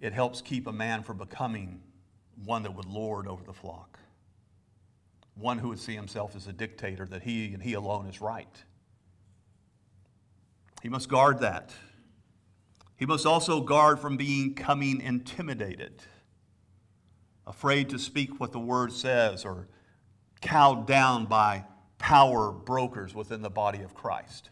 [0.01, 1.81] it helps keep a man from becoming
[2.45, 3.99] one that would lord over the flock,
[5.37, 8.65] one who would see himself as a dictator, that he and he alone is right.
[10.83, 11.75] He must guard that.
[12.97, 16.03] He must also guard from being coming intimidated,
[17.47, 19.69] afraid to speak what the word says, or
[20.41, 21.65] cowed down by
[21.99, 24.51] power brokers within the body of Christ.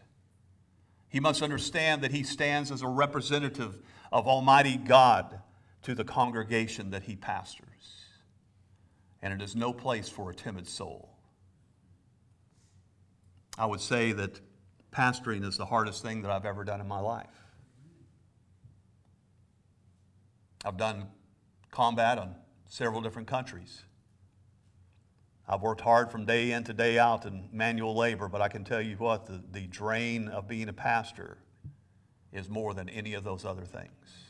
[1.09, 3.79] He must understand that he stands as a representative
[4.11, 5.39] of Almighty God
[5.83, 8.04] to the congregation that he pastors.
[9.25, 11.09] And it is no place for a timid soul.
[13.57, 14.39] I would say that
[14.91, 17.25] pastoring is the hardest thing that I've ever done in my life.
[20.63, 21.07] I've done
[21.71, 22.35] combat on
[22.69, 23.81] several different countries.
[25.47, 28.63] I've worked hard from day in to day out in manual labor, but I can
[28.63, 31.39] tell you what, the, the drain of being a pastor
[32.31, 34.24] is more than any of those other things.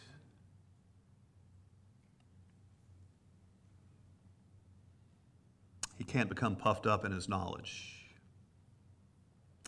[6.07, 8.05] Can't become puffed up in his knowledge.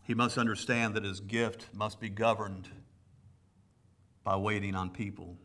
[0.04, 2.70] He must understand that his gift must be governed
[4.24, 5.38] by waiting on people.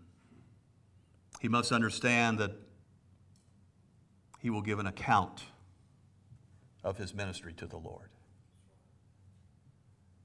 [1.41, 2.53] He must understand that
[4.39, 5.43] he will give an account
[6.85, 8.11] of his ministry to the Lord.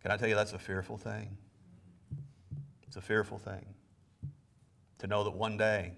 [0.01, 1.37] Can I tell you that's a fearful thing?
[2.87, 3.65] It's a fearful thing
[4.99, 5.93] to know that one day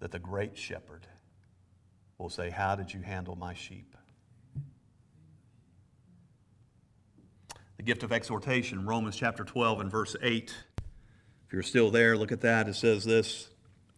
[0.00, 1.06] that the great shepherd
[2.18, 3.94] will say, How did you handle my sheep?
[7.76, 10.54] The gift of exhortation, Romans chapter 12 and verse 8.
[11.46, 12.68] If you're still there, look at that.
[12.68, 13.50] It says this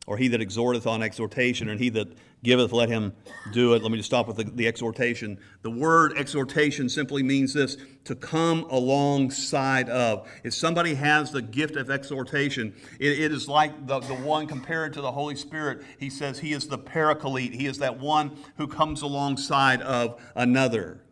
[0.07, 2.09] or he that exhorteth on exhortation, and he that
[2.43, 3.13] giveth, let him
[3.53, 3.83] do it.
[3.83, 5.39] Let me just stop with the, the, exhortation.
[5.63, 10.29] The word exhortation simply means this to come alongside of.
[10.43, 14.93] If somebody has the gift of exhortation, it, it is like the, the one compared
[14.95, 15.83] to the Holy Spirit.
[15.99, 21.03] He says he is the paraclete, he is that one who comes alongside of another.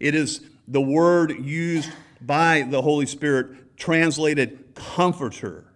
[0.00, 5.71] It is the word used by the Holy Spirit, translated comforter.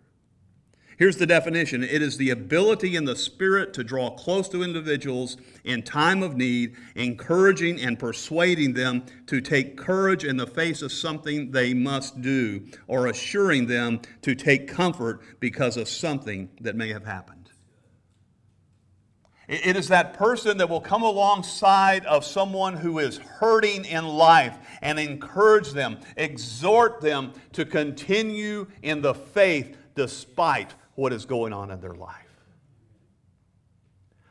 [0.98, 5.36] Here's the definition it is the ability in the Spirit to draw close to individuals
[5.64, 10.90] in time of need, encouraging and persuading them to take courage in the face of
[10.90, 16.88] something they must do, or assuring them to take comfort because of something that may
[16.88, 17.50] have happened.
[19.48, 24.56] It is that person that will come alongside of someone who is hurting in life
[24.82, 31.70] and encourage them, exhort them to continue in the faith despite what is going on
[31.70, 32.26] in their life.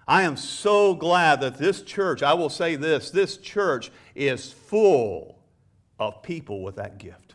[0.07, 5.39] I am so glad that this church, I will say this, this church is full
[5.97, 7.33] of people with that gift.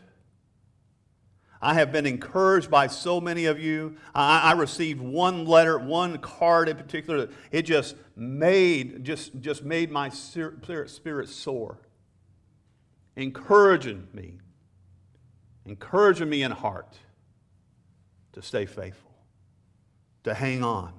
[1.61, 3.97] I have been encouraged by so many of you.
[4.15, 7.29] I, I, received one letter, one card in particular.
[7.51, 11.77] It just made just just made my spirit, spirit soar,
[13.15, 14.39] encouraging me,
[15.65, 16.97] encouraging me in heart
[18.33, 19.10] to stay faithful
[20.23, 20.93] to hang on.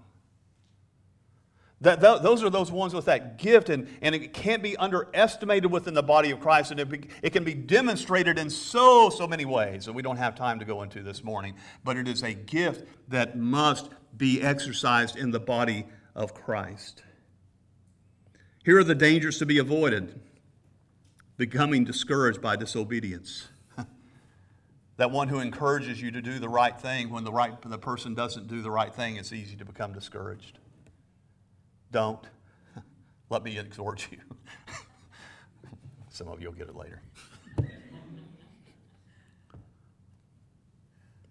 [1.82, 5.94] That, those are those ones with that gift, and, and it can't be underestimated within
[5.94, 9.44] the body of Christ, and it, be, it can be demonstrated in so, so many
[9.44, 11.56] ways that we don't have time to go into this morning.
[11.82, 17.02] But it is a gift that must be exercised in the body of Christ.
[18.64, 20.20] Here are the dangers to be avoided
[21.36, 23.48] becoming discouraged by disobedience
[25.02, 28.14] that one who encourages you to do the right thing when the, right, the person
[28.14, 30.60] doesn't do the right thing, it's easy to become discouraged.
[31.90, 32.24] Don't.
[33.28, 34.18] Let me exhort you.
[36.08, 37.02] Some of you will get it later.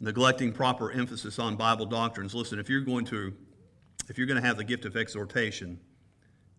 [0.01, 2.35] Neglecting proper emphasis on Bible doctrines.
[2.35, 3.33] Listen, if you're going to
[4.09, 5.79] if you're going to have the gift of exhortation,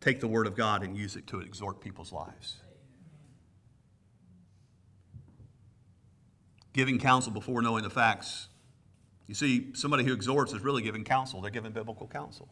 [0.00, 2.62] take the word of God and use it to exhort people's lives.
[6.72, 8.48] Giving counsel before knowing the facts.
[9.26, 11.40] You see, somebody who exhorts is really giving counsel.
[11.40, 12.48] They're giving biblical counsel.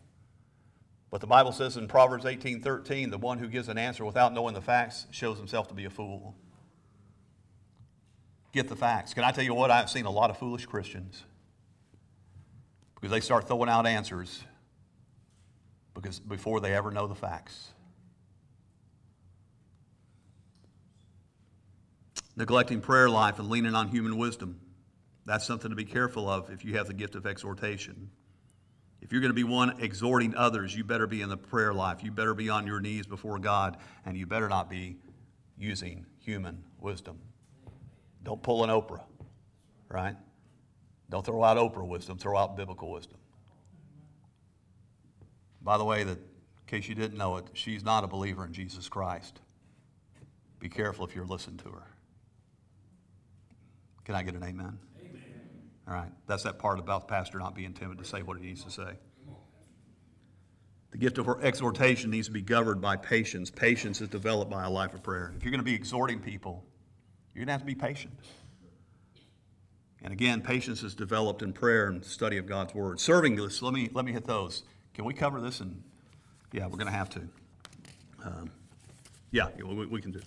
[1.10, 4.32] But the Bible says in Proverbs 18 13, the one who gives an answer without
[4.32, 6.34] knowing the facts shows himself to be a fool.
[8.52, 9.14] Get the facts.
[9.14, 9.70] Can I tell you what?
[9.70, 11.24] I've seen a lot of foolish Christians
[12.94, 14.44] because they start throwing out answers
[15.94, 17.70] because before they ever know the facts.
[22.36, 24.60] Neglecting prayer life and leaning on human wisdom.
[25.26, 28.10] That's something to be careful of if you have the gift of exhortation.
[29.00, 32.02] If you're going to be one exhorting others, you better be in the prayer life.
[32.02, 34.96] You better be on your knees before God, and you better not be
[35.58, 37.18] using human wisdom.
[38.22, 39.02] Don't pull an Oprah,
[39.88, 40.16] right?
[41.08, 43.18] Don't throw out Oprah wisdom, throw out biblical wisdom.
[45.62, 48.52] By the way, that in case you didn't know it, she's not a believer in
[48.52, 49.40] Jesus Christ.
[50.58, 51.86] Be careful if you're listening to her.
[54.10, 54.76] Can I get an amen?
[54.98, 55.22] Amen.
[55.86, 56.10] All right.
[56.26, 58.70] That's that part about the pastor not being timid to say what he needs to
[58.72, 58.94] say.
[60.90, 63.52] The gift of exhortation needs to be governed by patience.
[63.52, 65.32] Patience is developed by a life of prayer.
[65.36, 66.64] If you're going to be exhorting people,
[67.32, 68.12] you're going to have to be patient.
[70.02, 72.98] And again, patience is developed in prayer and study of God's word.
[72.98, 74.64] Serving this, let me let me hit those.
[74.92, 75.60] Can we cover this?
[75.60, 75.84] And
[76.50, 77.20] yeah, we're going to have to.
[78.24, 78.50] Um,
[79.30, 80.20] yeah, we, we can do.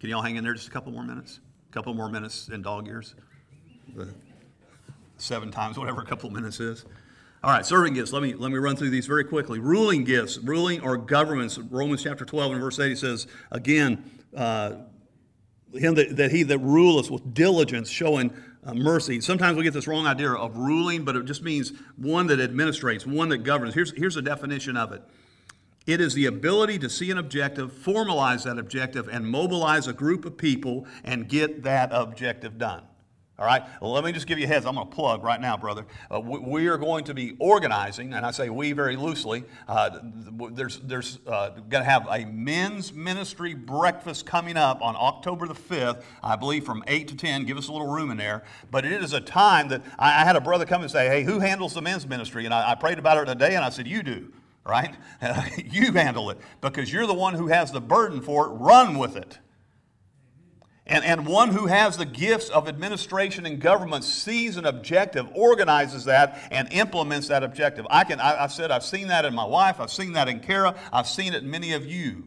[0.00, 1.38] Can y'all hang in there just a couple more minutes?
[1.68, 3.14] A couple more minutes in dog years.
[5.16, 6.84] Seven times whatever a couple minutes is.
[7.42, 8.12] All right, serving gifts.
[8.12, 9.58] Let me let me run through these very quickly.
[9.58, 11.58] Ruling gifts, ruling or governments.
[11.58, 14.10] Romans chapter 12 and verse 8 says again.
[14.36, 14.72] Uh,
[15.74, 18.32] him that, that he that ruleth with diligence, showing
[18.64, 19.20] uh, mercy.
[19.20, 23.06] Sometimes we get this wrong idea of ruling, but it just means one that administrates,
[23.06, 23.74] one that governs.
[23.74, 25.02] Here's, here's a definition of it
[25.88, 30.26] it is the ability to see an objective, formalize that objective, and mobilize a group
[30.26, 32.82] of people and get that objective done.
[33.38, 33.62] All right?
[33.80, 34.66] Well, let me just give you a heads.
[34.66, 35.86] I'm going to plug right now, brother.
[36.12, 39.44] Uh, we, we, are going to be organizing, and I say we very loosely.
[39.66, 40.00] Uh,
[40.50, 45.54] there's there's uh, going to have a men's ministry breakfast coming up on October the
[45.54, 47.46] 5th, I believe from 8 to 10.
[47.46, 48.42] Give us a little room in there.
[48.70, 51.22] But it is a time that I, I had a brother come and say, Hey,
[51.22, 52.44] who handles the men's ministry?
[52.44, 54.32] And I, I prayed about it today, and I said, You do.
[54.68, 54.94] Right?
[55.64, 58.50] you handle it because you're the one who has the burden for it.
[58.50, 59.38] Run with it.
[60.88, 66.04] And, and one who has the gifts of administration and government sees an objective, organizes
[66.04, 67.86] that, and implements that objective.
[67.90, 70.74] I can, I, said, I've seen that in my wife, I've seen that in Kara,
[70.90, 72.24] I've seen it in many of you.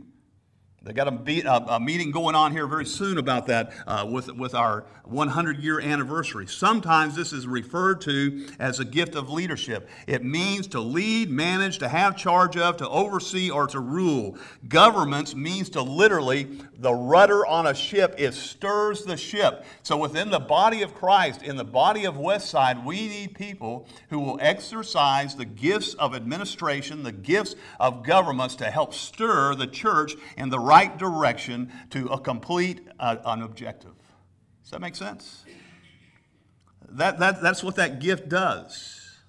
[0.83, 4.07] They got a, be, a, a, meeting going on here very soon about that uh,
[4.09, 6.47] with, with our 100 year anniversary.
[6.47, 9.87] Sometimes this is referred to as a gift of leadership.
[10.07, 14.39] It means to lead, manage, to have charge of, to oversee, or to rule.
[14.67, 16.47] Governments means to literally,
[16.79, 19.65] the rudder on a ship, it stirs the ship.
[19.83, 24.19] So within the body of Christ, in the body of Westside, we need people who
[24.19, 30.15] will exercise the gifts of administration, the gifts of governments to help stir the church
[30.37, 33.91] in the right direction to a complete uh, an objective.
[34.63, 35.43] Does that make sense?
[36.91, 39.19] That, that, that's what that gift does.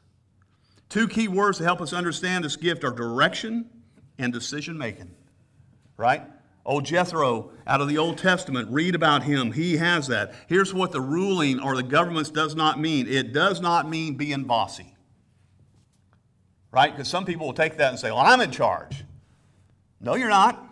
[0.89, 3.69] Two key words to help us understand this gift are direction
[4.19, 5.11] and decision making.
[5.97, 6.23] Right?
[6.65, 9.51] Old Jethro out of the Old Testament, read about him.
[9.51, 10.35] He has that.
[10.47, 14.45] Here's what the ruling or the governments does not mean it does not mean being
[14.45, 14.95] bossy.
[16.71, 16.93] Right?
[16.93, 19.05] Because some people will take that and say, well, I'm in charge.
[20.01, 20.72] No, you're not.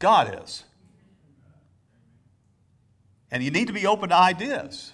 [0.00, 0.64] God is.
[3.30, 4.92] And you need to be open to ideas.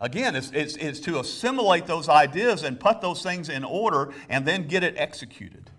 [0.00, 4.44] Again, it's, it's, it's to assimilate those ideas and put those things in order and
[4.44, 5.70] then get it executed.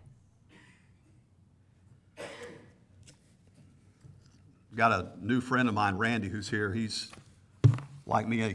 [4.76, 6.74] Got a new friend of mine, Randy, who's here.
[6.74, 7.12] He's
[8.06, 8.48] like me, a,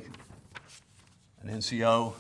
[1.42, 2.14] an NCO.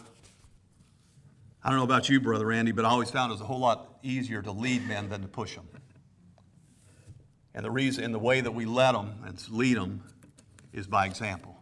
[1.62, 3.60] I don't know about you, Brother Randy, but I always found it was a whole
[3.60, 5.66] lot easier to lead men than to push them.
[7.54, 10.02] And the reason, and the way that we let them and lead them
[10.72, 11.56] is by example.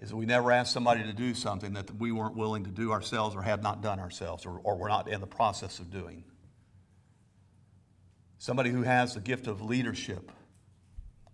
[0.00, 2.92] Is that we never ask somebody to do something that we weren't willing to do
[2.92, 6.22] ourselves or had not done ourselves or, or we're not in the process of doing.
[8.38, 10.30] Somebody who has the gift of leadership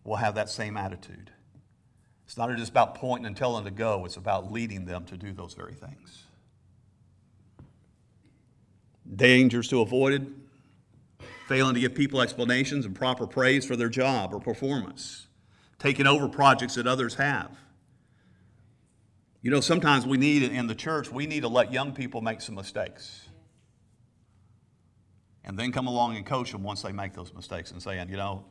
[0.05, 1.31] will have that same attitude.
[2.25, 5.19] It's not just about pointing and telling them to go, it's about leading them to
[5.19, 6.25] do those very things.
[9.15, 10.41] Dangers to avoid
[11.47, 15.26] failing to give people explanations and proper praise for their job or performance,
[15.78, 17.51] taking over projects that others have.
[19.43, 22.40] You know, sometimes we need in the church, we need to let young people make
[22.40, 23.28] some mistakes.
[25.45, 28.16] And then come along and coach them once they make those mistakes and saying, you
[28.16, 28.45] know,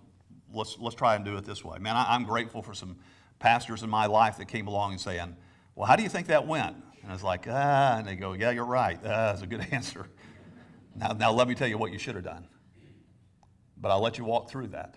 [0.54, 1.80] let's, let's try and do it this way.
[1.80, 2.98] Man, I, am grateful for some
[3.40, 5.36] pastors in my life that came along and saying,
[5.76, 6.76] Well, how do you think that went?
[7.02, 9.00] And I was like, Ah, and they go, Yeah, you're right.
[9.04, 10.08] Ah, that's a good answer.
[10.96, 12.48] Now, now let me tell you what you should have done.
[13.82, 14.96] But I'll let you walk through that.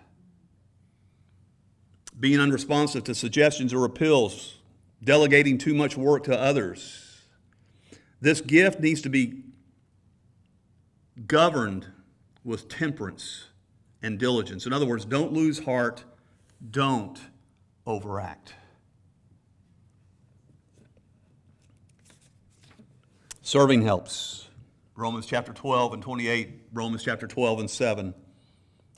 [2.21, 4.59] Being unresponsive to suggestions or appeals,
[5.03, 7.23] delegating too much work to others.
[8.21, 9.43] This gift needs to be
[11.27, 11.87] governed
[12.45, 13.47] with temperance
[14.03, 14.67] and diligence.
[14.67, 16.05] In other words, don't lose heart,
[16.71, 17.19] don't
[17.87, 18.55] overact.
[23.43, 24.49] Serving helps.
[24.97, 28.15] Romans chapter 12 and 28, Romans chapter 12 and 7.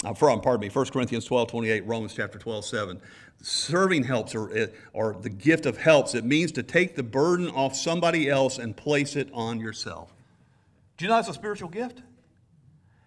[0.05, 3.01] Uh, from, pardon me, 1 Corinthians 12, 28, Romans chapter 12, 7.
[3.43, 7.75] Serving helps, or, or the gift of helps, it means to take the burden off
[7.75, 10.13] somebody else and place it on yourself.
[10.97, 12.03] Do you know that's a spiritual gift?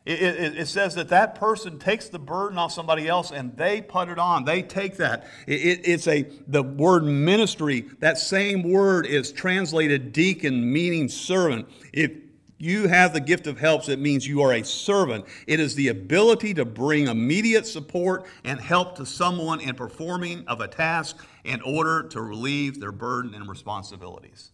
[0.06, 3.82] It, it, it, says that that person takes the burden off somebody else and they
[3.82, 4.44] put it on.
[4.44, 5.28] They take that.
[5.46, 7.86] It, it's a the word ministry.
[8.00, 11.68] That same word is translated deacon, meaning servant.
[11.94, 12.12] If
[12.60, 15.26] you have the gift of helps, it means you are a servant.
[15.48, 20.60] It is the ability to bring immediate support and help to someone in performing of
[20.60, 24.52] a task in order to relieve their burden and responsibilities.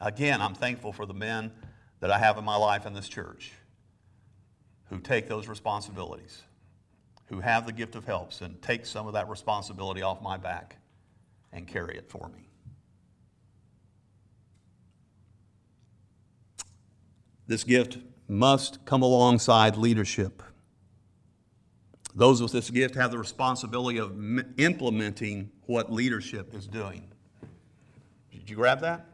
[0.00, 1.52] Again, I'm thankful for the men
[2.00, 3.52] that I have in my life in this church
[4.90, 6.42] who take those responsibilities,
[7.26, 10.76] who have the gift of helps, and take some of that responsibility off my back
[11.52, 12.48] and carry it for me.
[17.46, 20.42] This gift must come alongside leadership.
[22.14, 24.12] Those with this gift have the responsibility of
[24.58, 27.08] implementing what leadership is doing.
[28.30, 29.06] Did you grab that?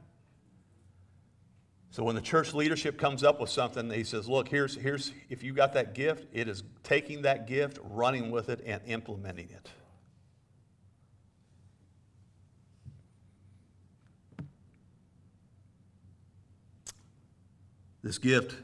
[1.92, 5.42] So when the church leadership comes up with something, he says, look, here's, here's if
[5.42, 9.70] you got that gift, it is taking that gift, running with it, and implementing it.
[18.02, 18.56] This gift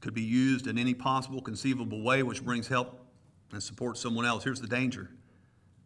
[0.00, 3.06] could be used in any possible conceivable way which brings help
[3.52, 4.44] and supports someone else.
[4.44, 5.10] Here's the danger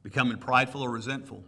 [0.03, 1.43] becoming prideful or resentful.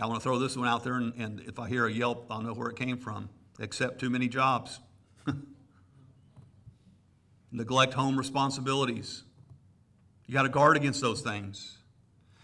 [0.00, 2.26] I want to throw this one out there, and, and if I hear a yelp,
[2.28, 3.28] I'll know where it came from.
[3.60, 4.80] Accept too many jobs.
[7.52, 9.22] Neglect home responsibilities.
[10.26, 11.78] You got to guard against those things.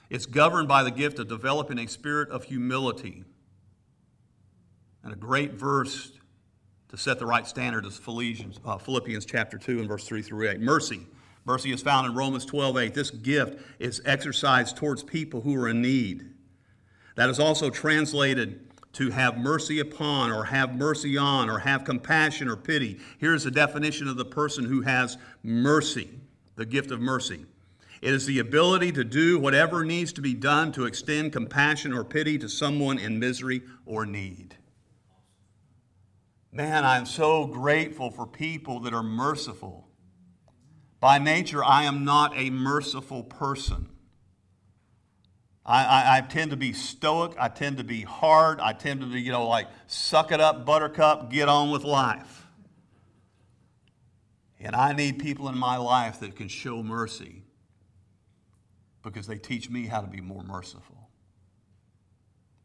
[0.09, 3.25] It's governed by the gift of developing a spirit of humility.
[5.03, 6.13] And a great verse
[6.91, 10.49] to set the right standard is Philippians, uh, Philippians chapter 2 and verse 3 through
[10.51, 10.61] 8.
[10.61, 11.07] Mercy.
[11.45, 12.95] Mercy is found in Romans 12 8.
[12.95, 16.29] This gift is exercised towards people who are in need.
[17.15, 22.49] That is also translated to have mercy upon, or have mercy on, or have compassion
[22.49, 22.99] or pity.
[23.19, 26.11] Here's a definition of the person who has mercy,
[26.57, 27.47] the gift of mercy.
[28.03, 32.03] It is the ability to do whatever needs to be done to extend compassion or
[32.03, 34.57] pity to someone in misery or need.
[36.53, 39.89] Man, I'm so grateful for people that are merciful.
[40.99, 43.89] By nature, I am not a merciful person.
[45.65, 47.37] I, I, I, tend to be stoic.
[47.39, 48.61] I tend to be hard.
[48.61, 52.47] I tend to be, you know, like, suck it up, buttercup, get on with life.
[54.59, 57.45] And I need people in my life that can show mercy
[59.03, 61.09] because they teach me how to be more merciful.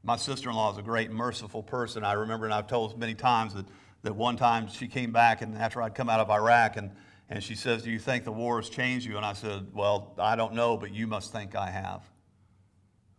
[0.06, 2.06] My sister in law is a great, merciful person.
[2.06, 3.66] I remember, and I've told many times that,
[4.04, 6.92] that one time she came back, and after I'd come out of Iraq, and,
[7.30, 9.18] and she says, Do you think the war has changed you?
[9.18, 12.02] And I said, Well, I don't know, but you must think I have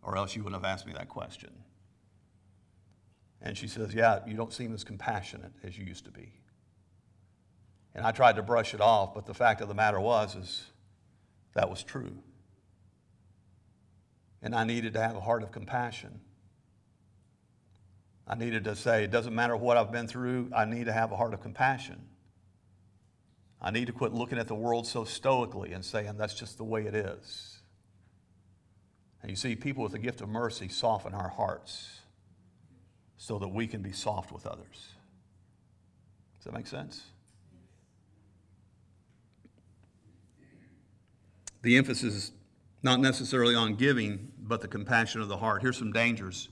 [0.07, 1.51] or else you wouldn't have asked me that question.
[3.41, 6.31] And she says, Yeah, you don't seem as compassionate as you used to be.
[7.93, 10.65] And I tried to brush it off, but the fact of the matter was is
[11.53, 12.17] that was true.
[14.41, 16.21] And I needed to have a heart of compassion.
[18.27, 21.11] I needed to say, it doesn't matter what I've been through, I need to have
[21.11, 22.01] a heart of compassion.
[23.61, 26.63] I need to quit looking at the world so stoically and saying that's just the
[26.63, 27.59] way it is.
[29.21, 32.01] And you see, people with the gift of mercy soften our hearts
[33.17, 34.89] so that we can be soft with others.
[36.37, 37.03] Does that make sense?
[41.63, 42.31] The emphasis is
[42.83, 45.61] not necessarily on giving, but the compassion of the heart.
[45.61, 46.49] Here's some dangers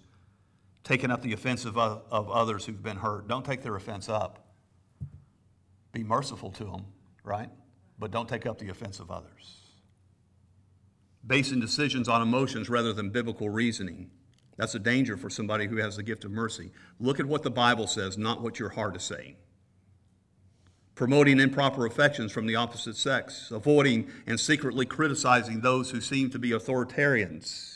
[0.86, 3.28] taking up the offense of, of others who've been hurt.
[3.28, 4.48] Don't take their offense up.
[5.92, 6.86] Be merciful to them,
[7.24, 7.50] right?
[8.00, 9.66] But don't take up the offense of others
[11.28, 14.10] basing decisions on emotions rather than biblical reasoning.
[14.58, 16.72] That's a danger for somebody who has the gift of mercy.
[17.00, 19.36] Look at what the Bible says, not what your heart is saying.
[20.94, 26.40] Promoting improper affections from the opposite sex, avoiding and secretly criticizing those who seem to
[26.40, 27.75] be authoritarians.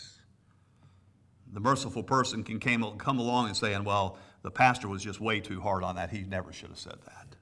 [1.52, 5.40] The merciful person can came, come along and saying, well, the pastor was just way
[5.40, 6.12] too hard on that.
[6.12, 7.36] He never should have said that.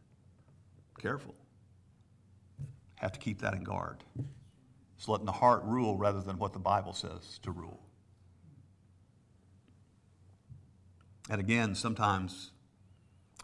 [1.00, 1.36] Careful.
[2.96, 4.04] Have to keep that in guard.
[4.98, 7.80] It's letting the heart rule rather than what the Bible says to rule.
[11.30, 12.52] And again, sometimes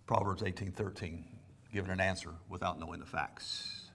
[0.08, 1.26] Proverbs 18:13,
[1.72, 3.92] giving an answer without knowing the facts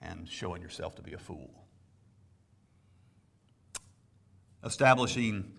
[0.00, 1.64] and showing yourself to be a fool.
[4.64, 5.52] Establishing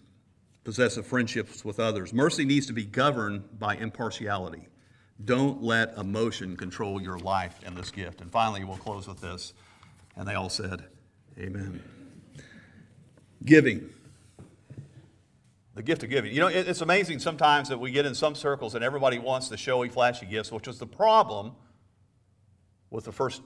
[0.66, 2.12] possessive friendships with others.
[2.12, 4.68] Mercy needs to be governed by impartiality.
[5.24, 8.20] Don't let emotion control your life in this gift.
[8.20, 9.54] And finally, we'll close with this.
[10.18, 10.84] And they all said,
[11.40, 11.82] Amen.
[13.46, 13.90] Giving.
[15.76, 16.34] The gift of giving.
[16.34, 19.58] You know, it's amazing sometimes that we get in some circles and everybody wants the
[19.58, 21.52] showy, flashy gifts, which was the problem
[22.90, 23.42] with the first,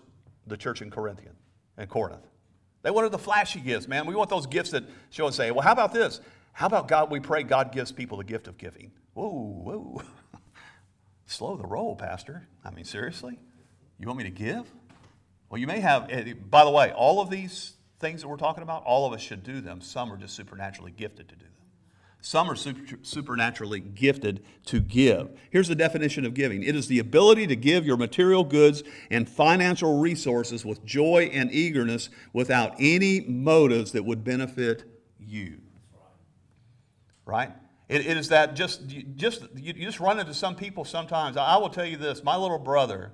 [0.45, 1.35] the church in Corinthian,
[1.77, 2.27] in Corinth.
[2.83, 4.05] They wanted the flashy gifts, man.
[4.05, 6.21] We want those gifts that show and say, well, how about this?
[6.59, 7.09] How about God?
[7.09, 8.91] We pray God gives people the gift of giving.
[9.13, 10.01] Whoa, whoa.
[11.25, 12.49] Slow the roll, Pastor.
[12.65, 13.39] I mean, seriously?
[13.97, 14.69] You want me to give?
[15.49, 18.61] Well, you may have, eh, by the way, all of these things that we're talking
[18.61, 19.79] about, all of us should do them.
[19.79, 21.53] Some are just supernaturally gifted to do them.
[22.19, 25.29] Some are super, supernaturally gifted to give.
[25.51, 29.29] Here's the definition of giving it is the ability to give your material goods and
[29.29, 34.83] financial resources with joy and eagerness without any motives that would benefit
[35.17, 35.61] you.
[37.29, 37.51] Right?
[37.87, 38.81] It, it is that just,
[39.15, 41.37] just, you just run into some people sometimes.
[41.37, 43.11] I will tell you this my little brother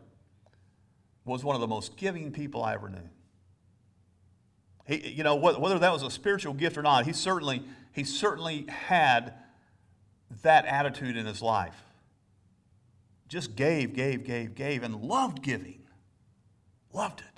[1.25, 3.09] was one of the most giving people I ever knew.
[4.87, 8.65] He, you know, whether that was a spiritual gift or not, he certainly, he certainly
[8.67, 9.33] had
[10.43, 11.83] that attitude in his life.
[13.27, 15.81] Just gave, gave, gave, gave, and loved giving.
[16.93, 17.34] Loved it.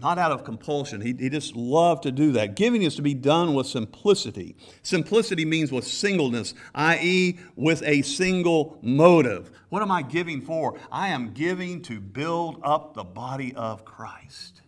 [0.00, 1.02] Not out of compulsion.
[1.02, 2.54] He, he just loved to do that.
[2.54, 4.56] Giving is to be done with simplicity.
[4.82, 9.50] Simplicity means with singleness, i.e., with a single motive.
[9.68, 10.78] What am I giving for?
[10.90, 14.62] I am giving to build up the body of Christ.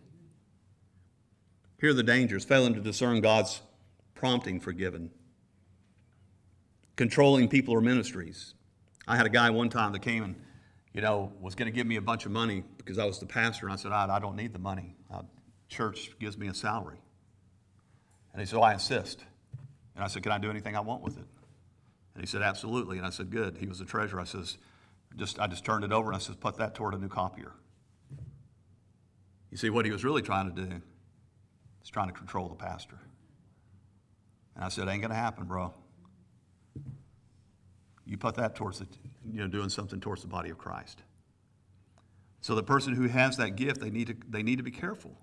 [1.79, 3.61] Here are the dangers failing to discern God's
[4.13, 5.09] prompting for giving,
[6.95, 8.53] controlling people or ministries.
[9.07, 10.35] I had a guy one time that came and,
[10.93, 13.25] you know, was going to give me a bunch of money because I was the
[13.25, 13.65] pastor.
[13.65, 14.95] And I said, I, I don't need the money.
[15.73, 16.99] Church gives me a salary.
[18.31, 19.23] And he said, oh, I insist.
[19.95, 21.25] And I said, Can I do anything I want with it?
[22.15, 22.97] And he said, Absolutely.
[22.97, 23.57] And I said, Good.
[23.59, 24.19] He was the treasurer.
[24.19, 24.57] I says,
[25.15, 27.51] just, I just turned it over and I says, Put that toward a new copier.
[29.51, 30.81] You see, what he was really trying to do
[31.83, 32.99] is trying to control the pastor.
[34.55, 35.73] And I said, Ain't to happen, bro.
[38.05, 38.87] You put that towards the,
[39.31, 41.01] you know, doing something towards the body of Christ.
[42.41, 45.17] So the person who has that gift, they need to, they need to be careful.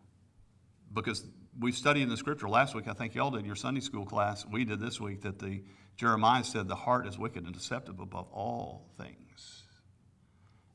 [0.92, 1.24] Because
[1.58, 4.44] we studied in the scripture last week, I think y'all did your Sunday school class,
[4.46, 5.62] we did this week, that the
[5.96, 9.62] Jeremiah said the heart is wicked and deceptive above all things.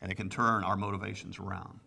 [0.02, 1.80] And it can turn our motivations around.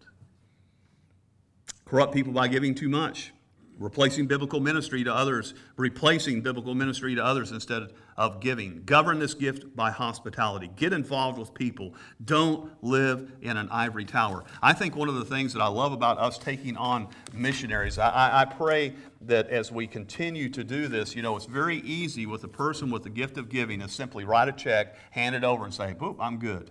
[1.85, 3.33] Corrupt people by giving too much
[3.79, 8.83] replacing biblical ministry to others, replacing biblical ministry to others instead of giving.
[8.85, 10.71] Govern this gift by hospitality.
[10.77, 11.95] Get involved with people.
[12.25, 14.45] Don't live in an ivory tower.
[14.61, 18.43] I think one of the things that I love about us taking on missionaries, I,
[18.43, 22.43] I pray that as we continue to do this, you know, it's very easy with
[22.45, 25.65] a person with the gift of giving to simply write a check, hand it over,
[25.65, 26.71] and say, boop, I'm good.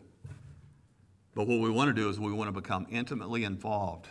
[1.35, 4.07] But what we want to do is we want to become intimately involved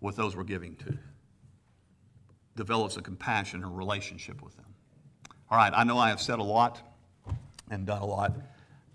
[0.00, 0.96] with those we're giving to
[2.56, 4.66] develops a compassion and relationship with them.
[5.50, 6.80] All right, I know I have said a lot
[7.70, 8.32] and done a lot,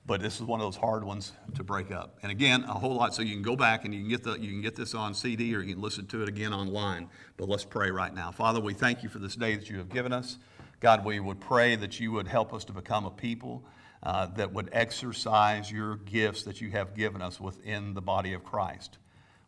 [0.06, 2.18] but this is one of those hard ones to break up.
[2.24, 4.34] And again, a whole lot, so you can go back and you can get the
[4.40, 7.10] you can get this on CD or you can listen to it again online.
[7.38, 8.32] But let's pray right now.
[8.32, 10.38] Father, we thank you for this day that you have given us.
[10.80, 13.64] God, we would pray that you would help us to become a people
[14.02, 18.44] uh, that would exercise your gifts that you have given us within the body of
[18.44, 18.98] Christ.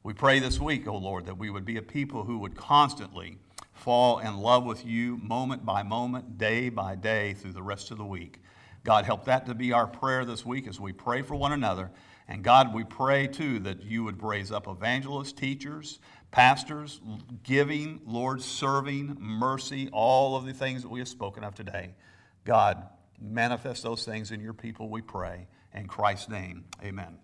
[0.04, 2.56] We pray this week, O oh Lord, that we would be a people who would
[2.56, 3.38] constantly
[3.82, 7.98] fall in love with you moment by moment, day by day, through the rest of
[7.98, 8.40] the week.
[8.84, 11.90] God, help that to be our prayer this week as we pray for one another.
[12.28, 17.02] And God, we pray too that you would raise up evangelists, teachers, pastors,
[17.42, 21.96] giving, Lord, serving, mercy, all of the things that we have spoken of today.
[22.46, 22.84] God,
[23.20, 25.48] manifest those things in your people, we pray.
[25.74, 27.18] In Christ's name, amen.